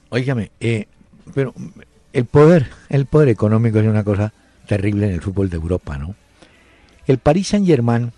[0.09, 0.87] Óigame, eh,
[1.33, 1.53] pero
[2.13, 4.33] el poder, el poder económico es una cosa
[4.67, 6.15] terrible en el fútbol de Europa, ¿no?
[7.05, 8.11] El Paris Saint Germain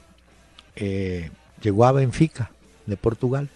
[0.76, 1.30] eh,
[1.62, 2.52] llegó a Benfica
[2.90, 3.50] de Portugal,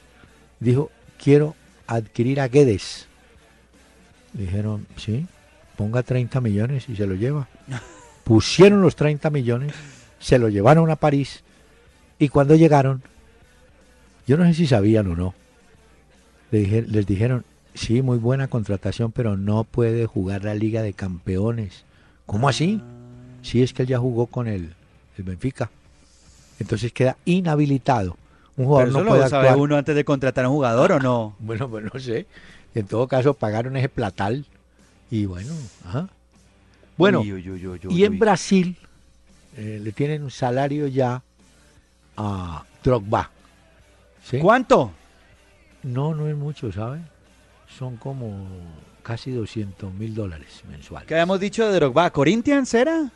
[0.60, 1.56] dijo, quiero
[1.88, 3.08] adquirir a Guedes.
[4.34, 5.26] Dijeron, sí,
[5.76, 7.48] ponga 30 millones y se lo lleva.
[8.24, 9.74] Pusieron los 30 millones,
[10.20, 11.44] se lo llevaron a París
[12.20, 13.04] y cuando llegaron,
[14.26, 15.34] yo no sé si sabían o no,
[16.52, 21.84] les dijeron, sí, muy buena contratación, pero no puede jugar la Liga de Campeones.
[22.26, 22.82] ¿Cómo así?
[23.42, 24.74] Si es que él ya jugó con el,
[25.18, 25.70] el Benfica.
[26.60, 28.16] Entonces queda inhabilitado.
[28.58, 31.36] Un jugador no puede lo sabe uno antes de contratar a un jugador o no?
[31.40, 32.28] Bueno, pues no sé.
[32.76, 34.46] En todo caso pagaron ese platal
[35.12, 35.54] y bueno,
[36.98, 38.78] Bueno, y en Brasil
[39.56, 41.22] eh, le tienen un salario ya
[42.18, 43.30] a Drogba.
[44.42, 44.92] ¿Cuánto?
[45.84, 47.02] No, no es mucho, ¿sabes?
[47.78, 48.48] Son como
[49.04, 51.08] casi 200 mil dólares mensuales.
[51.08, 52.10] ¿Qué habíamos dicho de Drogba?
[52.10, 53.12] ¿Corinthians era?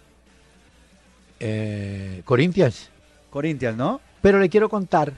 [1.39, 2.89] Eh, Corinthians.
[3.29, 4.01] Corinthians, ¿no?
[4.21, 5.13] Pero le quiero contar,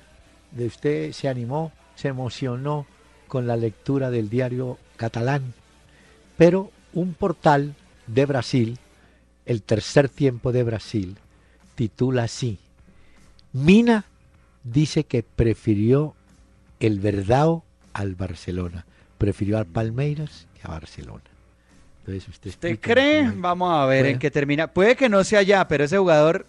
[0.52, 2.86] de usted se animó, se emocionó
[3.28, 5.54] con la lectura del diario catalán,
[6.38, 7.76] pero un portal
[8.08, 8.80] de Brasil,
[9.46, 11.18] el tercer tiempo de Brasil,
[11.76, 12.60] titula así,
[13.54, 14.06] Mina
[14.64, 16.16] dice que prefirió
[16.80, 18.86] el Verdao al Barcelona,
[19.18, 21.24] prefirió al Palmeiras que a Barcelona.
[22.06, 23.32] Entonces, ¿usted, cree?
[23.36, 24.68] Vamos a ver en qué termina.
[24.68, 26.48] Puede que no sea ya, pero ese jugador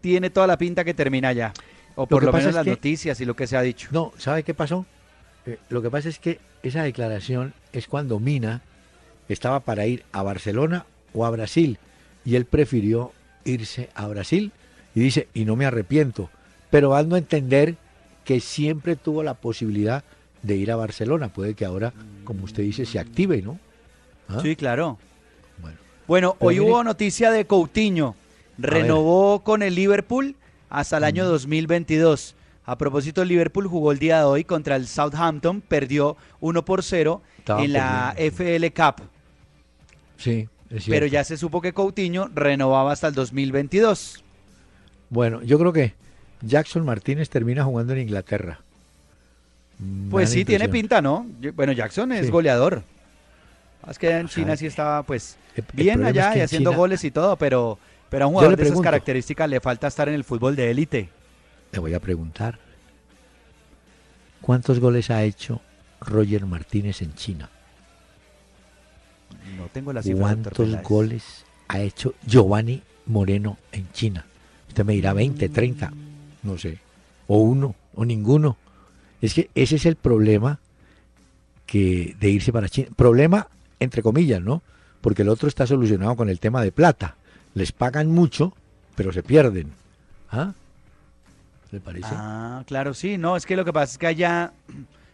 [0.00, 1.52] tiene toda la pinta que termina ya.
[2.00, 3.88] O por lo, menos las noticias y lo que se ha dicho.
[3.90, 4.86] No, ¿sabe qué pasó?
[5.44, 8.62] Eh, lo que pasa es que esa declaración es cuando Mina
[9.28, 11.78] estaba para ir a Barcelona o a Brasil
[12.24, 13.12] y él prefirió
[13.44, 14.50] irse a Brasil
[14.94, 16.30] y dice, y no me arrepiento,
[16.70, 17.76] pero dando a entender
[18.24, 20.02] que siempre tuvo la posibilidad
[20.42, 21.28] de ir a Barcelona.
[21.28, 21.92] Puede que ahora,
[22.24, 23.58] como usted dice, se active, ¿no?
[24.26, 24.38] ¿Ah?
[24.40, 24.96] Sí, claro.
[25.60, 25.76] Bueno,
[26.06, 28.14] bueno hoy hubo noticia de Coutinho.
[28.56, 30.34] Renovó con el Liverpool
[30.70, 32.36] hasta el año 2022.
[32.64, 37.20] A propósito, Liverpool jugó el día de hoy contra el Southampton, perdió 1 por 0
[37.58, 39.02] en la FL Cup.
[40.16, 44.22] Sí, es Pero ya se supo que Coutinho renovaba hasta el 2022.
[45.08, 45.94] Bueno, yo creo que
[46.42, 48.60] Jackson Martínez termina jugando en Inglaterra.
[50.10, 51.26] Pues sí, tiene pinta, ¿no?
[51.54, 52.84] Bueno, Jackson es goleador.
[53.88, 55.38] Es que en China sí estaba, pues,
[55.72, 57.78] bien allá y haciendo goles y todo, pero,
[58.10, 61.08] pero a un jugador de esas características le falta estar en el fútbol de élite.
[61.72, 62.58] Le voy a preguntar,
[64.40, 65.60] ¿cuántos goles ha hecho
[66.00, 67.48] Roger Martínez en China?
[69.56, 70.20] No tengo la cifra.
[70.20, 74.26] ¿Cuántos goles ha hecho Giovanni Moreno en China?
[74.68, 75.92] Usted me dirá 20, 30,
[76.42, 76.78] no sé,
[77.28, 78.56] o uno, o ninguno.
[79.22, 80.58] Es que ese es el problema
[81.66, 82.88] que de irse para China.
[82.96, 83.46] Problema
[83.78, 84.62] entre comillas, ¿no?
[85.00, 87.16] Porque el otro está solucionado con el tema de plata.
[87.54, 88.52] Les pagan mucho,
[88.94, 89.72] pero se pierden.
[90.30, 90.52] ¿Ah?
[91.72, 92.08] ¿Le parece?
[92.10, 93.18] Ah, claro, sí.
[93.18, 94.52] No, es que lo que pasa es que allá,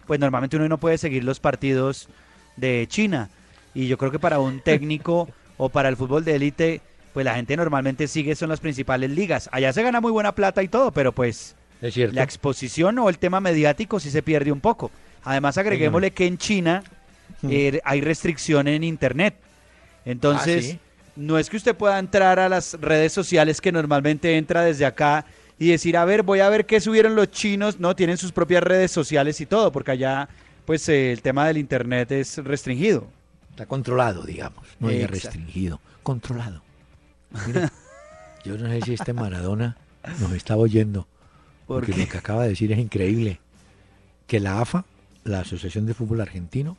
[0.07, 2.09] pues normalmente uno no puede seguir los partidos
[2.57, 3.29] de China.
[3.75, 5.29] Y yo creo que para un técnico
[5.59, 6.81] o para el fútbol de élite,
[7.13, 9.49] pues la gente normalmente sigue son las principales ligas.
[9.53, 12.15] Allá se gana muy buena plata y todo, pero pues es cierto.
[12.15, 14.91] la exposición o el tema mediático sí se pierde un poco.
[15.25, 16.83] Además, agreguémosle que en China
[17.43, 17.49] Hmm.
[17.51, 19.35] eh, hay restricción en Internet.
[20.05, 20.79] Entonces, Ah, ¿sí?
[21.17, 25.27] No es que usted pueda entrar a las redes sociales que normalmente entra desde acá
[25.59, 27.81] y decir, a ver, voy a ver qué subieron los chinos.
[27.81, 30.29] No, tienen sus propias redes sociales y todo, porque allá,
[30.67, 33.07] pues, eh, el tema del Internet es restringido.
[33.51, 34.65] Está controlado, digamos.
[34.79, 35.81] No es restringido.
[36.03, 36.63] Controlado.
[38.45, 39.77] Yo no sé si este Maradona
[40.21, 41.07] nos está oyendo.
[41.67, 42.01] ¿Por Porque qué?
[42.03, 43.41] lo que acaba de decir es increíble.
[44.27, 44.85] Que la AFA,
[45.25, 46.77] la Asociación de Fútbol Argentino,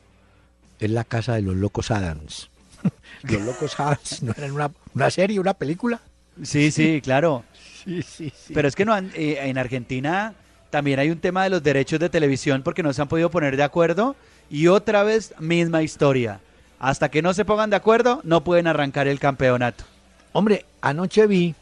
[0.78, 2.48] es la casa de los locos Adams.
[3.22, 6.00] los locos Adams no eran una, una serie, una película.
[6.42, 7.44] Sí, sí, claro.
[7.84, 8.52] Sí, sí, sí.
[8.54, 10.34] Pero es que no han- eh, en Argentina
[10.70, 13.56] también hay un tema de los derechos de televisión porque no se han podido poner
[13.56, 14.14] de acuerdo
[14.50, 16.40] y otra vez misma historia.
[16.78, 19.84] Hasta que no se pongan de acuerdo, no pueden arrancar el campeonato.
[20.32, 21.54] Hombre, anoche vi,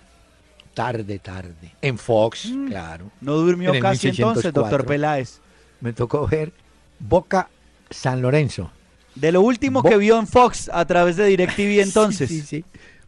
[0.75, 3.11] tarde, tarde, en Fox, claro.
[3.23, 4.61] No durmió En casi entonces, 1604.
[4.63, 5.41] doctor Peláez.
[5.81, 6.53] Me tocó ver
[6.99, 7.49] Boca
[7.89, 8.71] San Lorenzo.
[9.17, 12.29] De lo último Bo- que vio en Fox a través de DirecTV entonces.
[12.29, 12.65] Sí, sí, sí.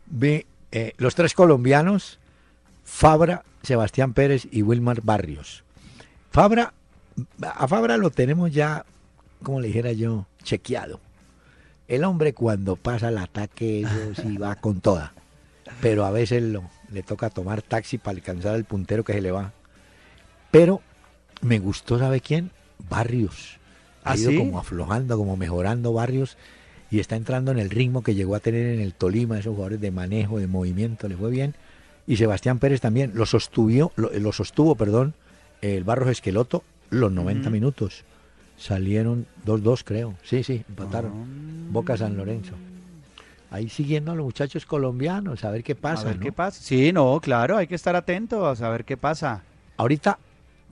[0.07, 2.19] Vi eh, los tres colombianos,
[2.85, 5.65] Fabra, Sebastián Pérez y Wilmar Barrios.
[6.31, 6.73] Fabra,
[7.43, 8.85] a Fabra lo tenemos ya,
[9.43, 11.01] como le dijera yo, chequeado.
[11.89, 15.13] El hombre cuando pasa el ataque, eso sí va con toda.
[15.81, 19.31] Pero a veces lo, le toca tomar taxi para alcanzar al puntero que se le
[19.31, 19.53] va.
[20.51, 20.83] Pero
[21.43, 22.51] me gustó, ¿sabe quién?
[22.91, 23.58] Barrios.
[24.09, 24.39] Ha ¿Ah, ido sí?
[24.39, 26.37] como aflojando, como mejorando Barrios
[26.91, 29.81] y está entrando en el ritmo que llegó a tener en el Tolima, esos jugadores
[29.81, 31.55] de manejo, de movimiento, le fue bien.
[32.07, 35.13] Y Sebastián Pérez también lo sostuvo, lo, lo sostuvo, perdón,
[35.61, 37.51] el Barros Esqueloto los 90 Ujú.
[37.51, 38.05] minutos.
[38.57, 40.15] Salieron 2-2, creo.
[40.23, 41.13] Sí, sí, empataron.
[41.15, 41.69] Ah.
[41.71, 42.55] Boca San Lorenzo.
[43.51, 46.03] Ahí siguiendo a los muchachos colombianos, a ver qué pasa.
[46.03, 46.23] a ver ¿no?
[46.23, 46.61] qué pasa.
[46.63, 49.43] Sí, no, claro, hay que estar atento a saber qué pasa.
[49.77, 50.19] Ahorita,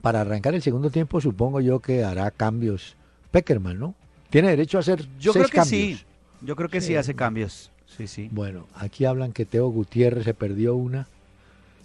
[0.01, 2.95] para arrancar el segundo tiempo, supongo yo que hará cambios
[3.31, 3.95] Peckerman, ¿no?
[4.29, 5.99] Tiene derecho a hacer Yo seis creo que cambios.
[5.99, 6.05] sí.
[6.41, 6.95] Yo creo que sí, Sí.
[6.95, 7.71] hace cambios.
[7.97, 8.29] Sí, sí.
[8.31, 11.07] Bueno, aquí hablan que Teo Gutiérrez se perdió una.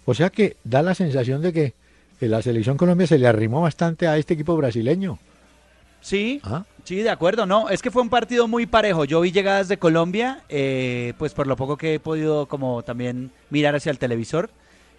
[0.05, 1.73] O sea que da la sensación de que
[2.19, 5.19] que la selección Colombia se le arrimó bastante a este equipo brasileño.
[5.99, 6.63] Sí, ¿Ah?
[6.83, 9.03] Sí, de acuerdo, no, es que fue un partido muy parejo.
[9.05, 13.31] Yo vi llegadas de Colombia, eh, pues por lo poco que he podido como también
[13.49, 14.49] mirar hacia el televisor,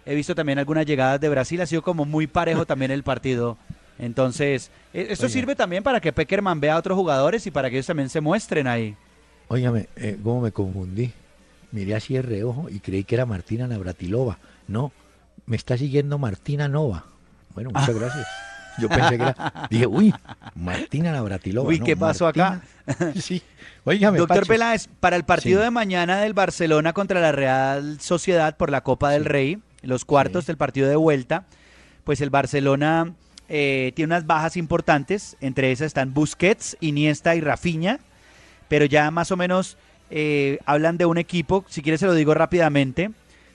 [0.05, 3.57] he visto también algunas llegadas de Brasil, ha sido como muy parejo también el partido.
[3.99, 5.33] Entonces, eh, esto Oiga.
[5.33, 8.21] sirve también para que Peckerman vea a otros jugadores y para que ellos también se
[8.21, 8.95] muestren ahí.
[9.47, 11.11] Óigame, eh, ¿cómo me confundí?
[11.71, 14.37] Miré así el reojo y creí que era Martina Navratilova.
[14.67, 14.91] No,
[15.45, 17.05] me está siguiendo Martina Nova.
[17.53, 18.27] Bueno, muchas gracias.
[18.77, 19.67] Yo pensé que era.
[19.69, 20.13] Dije, uy,
[20.55, 21.69] Martina Navratilova.
[21.69, 22.61] Uy, no, ¿qué pasó acá?
[23.15, 23.41] Sí.
[23.83, 24.47] Óigame, Doctor Pacho.
[24.49, 25.63] Peláez, para el partido Sí.
[25.65, 30.43] de mañana del Barcelona contra la Real Sociedad por la Copa del Rey, los cuartos
[30.45, 30.47] Sí.
[30.47, 31.45] del partido de vuelta,
[32.03, 33.13] pues el Barcelona
[33.47, 37.99] eh, tiene unas bajas importantes, entre esas están Busquets, Iniesta y Rafinha,
[38.67, 39.77] pero ya más o menos
[40.09, 43.11] eh, hablan de un equipo, si quieres se lo digo rápidamente,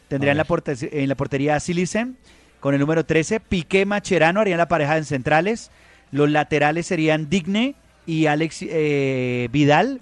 [0.08, 0.46] tendrían la
[0.80, 2.16] en la portería a Silicen
[2.60, 5.70] con el número 13, Piqué Macherano harían la pareja en centrales,
[6.12, 7.74] los laterales serían Digne
[8.06, 10.00] y Alex eh, Vidal,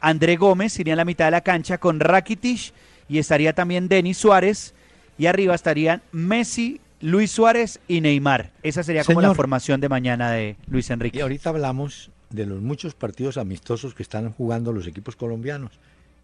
[0.00, 2.72] André Gómez iría en la mitad de la cancha con Rakitic
[3.08, 4.74] y estaría también Denis Suárez
[5.16, 8.50] y arriba estarían Messi, Luis Suárez y Neymar.
[8.62, 11.22] Esa sería como la formación de mañana de Luis Y Enrique.
[11.22, 15.72] ahorita hablamos de los muchos partidos amistosos que están jugando los equipos colombianos,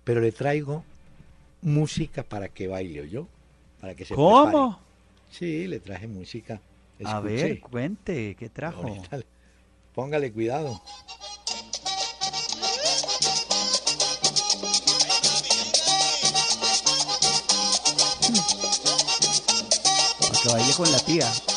[0.05, 0.85] pero le traigo
[1.63, 3.27] música para que baile, yo,
[3.81, 4.45] para que se ¿Cómo?
[4.45, 4.85] prepare.
[5.31, 6.61] Sí, le traje música.
[7.05, 8.83] A ver, cuente, ¿qué trajo?
[8.83, 9.21] Ahorita
[9.95, 10.81] Póngale cuidado.
[20.45, 21.54] Que baile con la tía.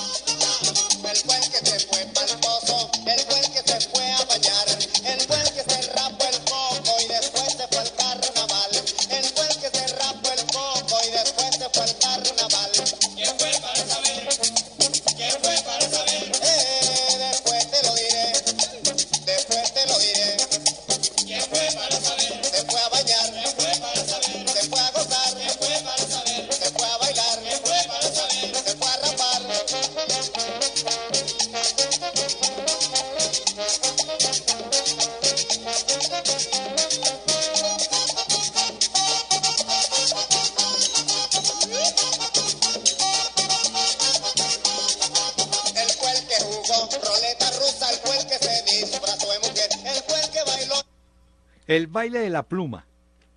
[51.67, 52.85] El baile de la pluma.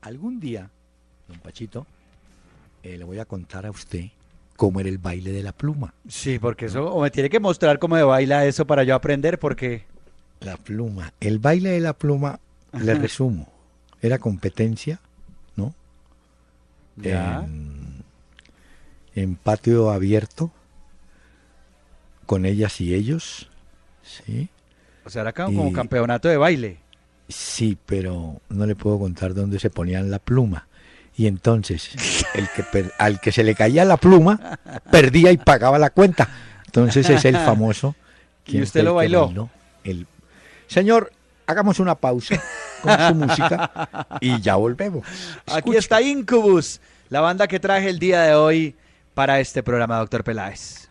[0.01, 0.71] Algún día
[1.31, 1.87] don Pachito,
[2.83, 4.07] eh, le voy a contar a usted
[4.57, 5.95] cómo era el baile de la pluma.
[6.09, 9.39] Sí, porque eso, o me tiene que mostrar cómo se baila eso para yo aprender,
[9.39, 9.85] porque...
[10.41, 11.13] La pluma.
[11.21, 12.41] El baile de la pluma,
[12.73, 13.49] le resumo,
[14.03, 15.01] era competencia,
[15.57, 15.75] ¿no?
[16.97, 17.43] Ya.
[17.45, 18.05] En,
[19.15, 20.51] en patio abierto,
[22.27, 23.51] con ellas y ellos,
[24.03, 24.49] ¿sí?
[25.05, 26.80] O sea, era como, como campeonato de baile.
[27.31, 30.67] Sí, pero no le puedo contar dónde se ponían la pluma.
[31.17, 31.91] Y entonces,
[32.35, 34.59] el que per- al que se le caía la pluma,
[34.91, 36.29] perdía y pagaba la cuenta.
[36.67, 37.95] Entonces es el famoso.
[38.47, 39.49] ¿Y ¿quién usted lo bailó?
[39.85, 40.07] El...
[40.67, 41.13] Señor,
[41.47, 42.41] hagamos una pausa
[42.83, 45.07] con su música y ya volvemos.
[45.47, 48.75] Aquí está Incubus, la banda que traje el día de hoy
[49.15, 50.89] para este programa, doctor Peláez.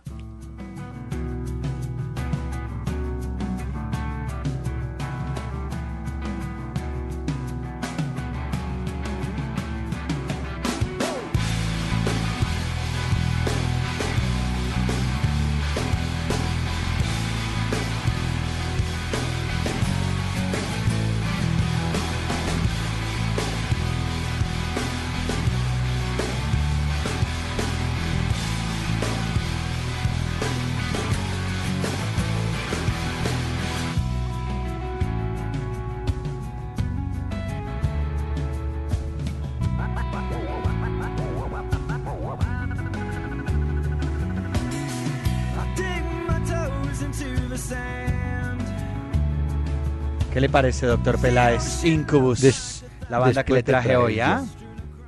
[50.39, 51.83] ¿Qué le parece, doctor Peláez?
[51.83, 54.45] Incubus, Des- la banda que le traje hoy, ¿ah?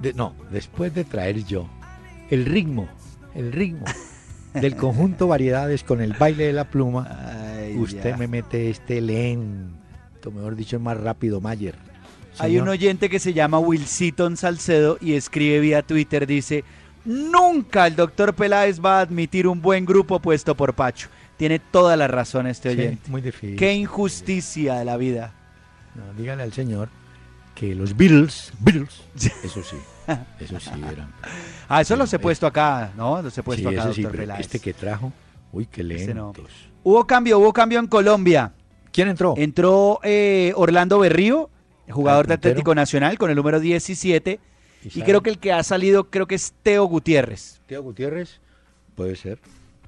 [0.01, 1.69] de- no, después de traer yo
[2.29, 2.89] el ritmo,
[3.33, 3.85] el ritmo
[4.53, 7.07] del conjunto variedades con el baile de la pluma,
[7.57, 8.17] Ay, usted ya.
[8.17, 11.75] me mete este lento, mejor dicho, más rápido, Mayer.
[12.37, 16.65] Hay un oyente que se llama Wilsiton Salcedo y escribe vía Twitter, dice,
[17.05, 21.07] nunca el doctor Peláez va a admitir un buen grupo puesto por Pacho.
[21.41, 23.09] Tiene toda la razón este sí, oyente.
[23.09, 23.55] muy difícil.
[23.55, 25.33] Qué injusticia de la vida.
[25.95, 26.89] No, dígale al señor
[27.55, 29.01] que los Beatles, Beatles,
[29.43, 29.75] eso sí,
[30.39, 31.11] eso sí eran.
[31.67, 32.19] Ah, eso Sí, los he eh.
[32.19, 33.23] puesto acá, ¿no?
[33.23, 34.41] Los he puesto sí, acá, sí, doctor pero Peláez.
[34.41, 35.11] este que trajo,
[35.51, 36.31] uy, qué Este no.
[36.35, 36.51] lentos.
[36.83, 38.53] Hubo cambio, hubo cambio en Colombia.
[38.93, 39.33] ¿Quién entró?
[39.35, 41.49] Entró eh, Orlando Berrío,
[41.89, 42.33] jugador Ah, de.
[42.35, 44.39] Atlético Nacional, con el número 17.
[44.83, 45.05] Y sabe?
[45.05, 47.61] creo que el que ha salido, creo que es Teo Gutiérrez.
[47.65, 48.39] Teo Gutiérrez,
[48.95, 49.39] puede ser.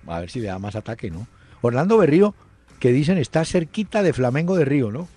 [0.07, 1.27] A ver si le da más ataque, ¿no?
[1.63, 2.35] Orlando Berrío,
[2.79, 5.07] que dicen está cerquita de Flamengo de Río, ¿no?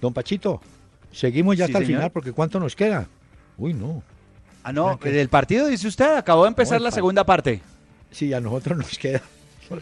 [0.00, 0.60] Don Pachito,
[1.12, 3.06] seguimos ya Sí, hasta el final porque ¿cuánto nos queda?
[3.56, 4.02] Uy, no.
[4.64, 7.60] Ah, no, Ah, del partido, dice usted, acabó de empezar la par- segunda parte.
[8.10, 9.22] Sí, a nosotros nos queda.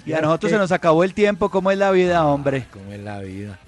[0.05, 2.67] Y a nosotros se nos acabó el tiempo, ¿cómo es la vida, hombre?
[2.73, 3.59] ¿Cómo es la vida?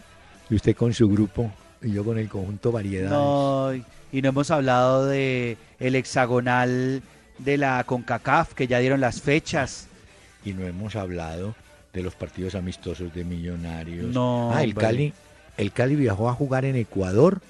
[0.50, 1.50] Y usted con su grupo
[1.82, 3.10] y yo con el conjunto variedades.
[3.10, 7.00] No, y- y no hemos hablado de el hexagonal
[7.38, 9.86] de la CONCACAF, que ya dieron las fechas.
[10.44, 11.54] Y no hemos hablado
[11.93, 14.07] de los partidos amistosos de Millonarios.
[14.14, 14.74] No, Ah, el.
[14.74, 15.12] Cali,
[15.57, 17.41] el Cali viajó a jugar en Ecuador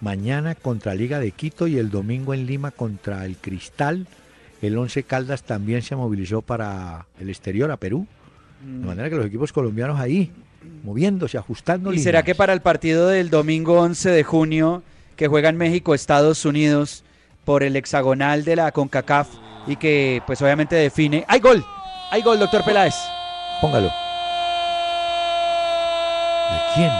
[0.00, 4.06] mañana contra Liga de Quito y el domingo en Lima contra el Cristal.
[4.62, 8.06] El Once Caldas también se movilizó para el exterior, a Perú.
[8.62, 10.32] De manera que los equipos colombianos ahí,
[10.82, 11.92] moviéndose, ajustando.
[11.92, 14.82] ¿Y será que para el partido del domingo 11 de junio,
[15.14, 17.04] que juegan México, Estados Unidos,
[17.44, 19.28] por el hexagonal de la CONCACAF,
[19.68, 21.24] y que pues obviamente define...
[21.28, 21.64] ¡Hay gol!
[22.10, 22.94] ¡Hay gol, doctor Peláez!
[23.60, 23.88] Póngalo.
[26.50, 26.90] ¿De quién?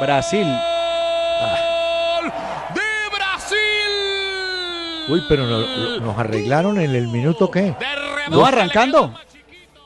[0.00, 0.46] Brasil.
[2.74, 2.82] ¡De
[3.16, 3.56] Brasil!
[5.08, 7.74] Uy, pero no- nos arreglaron en el minuto qué?
[8.30, 9.14] No, arrancando.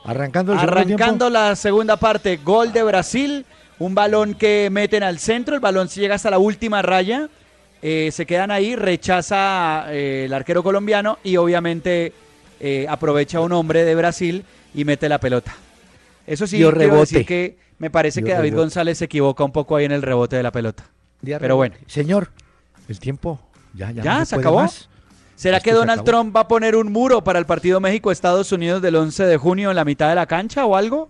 [0.03, 1.29] Arrancando el segundo Arrancando tiempo.
[1.29, 3.45] la segunda parte, gol de Brasil,
[3.79, 7.29] un balón que meten al centro, el balón llega hasta la última raya,
[7.83, 12.13] eh, se quedan ahí, rechaza eh, el arquero colombiano y obviamente
[12.59, 14.43] eh, aprovecha un hombre de Brasil
[14.73, 15.53] y mete la pelota.
[16.27, 16.99] Eso sí, quiero rebote.
[17.01, 18.61] decir que me parece Dio que David rebote.
[18.63, 20.85] González se equivoca un poco ahí en el rebote de la pelota.
[21.23, 21.75] Pero bueno.
[21.87, 22.29] Señor,
[22.87, 23.39] el tiempo
[23.73, 24.19] ya, ya, ¿Ya?
[24.19, 24.61] no ¿Se acabó?
[24.61, 24.89] más.
[25.35, 26.03] ¿Será Esto que Donald.
[26.03, 29.69] Trump va a poner un muro para el partido México-Estados Unidos del 11 de junio
[29.71, 31.09] en la mitad de la cancha o algo?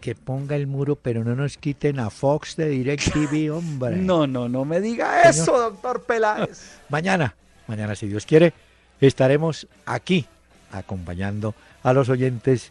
[0.00, 3.96] Que ponga el muro, pero no nos quiten a Fox de DirecTV, hombre.
[3.96, 5.34] No, no, no me diga Señor.
[5.34, 6.78] eso, doctor Peláez.
[6.88, 7.34] Mañana,
[7.66, 8.52] mañana, si Dios quiere,
[9.00, 10.26] estaremos aquí
[10.70, 12.70] acompañando a los oyentes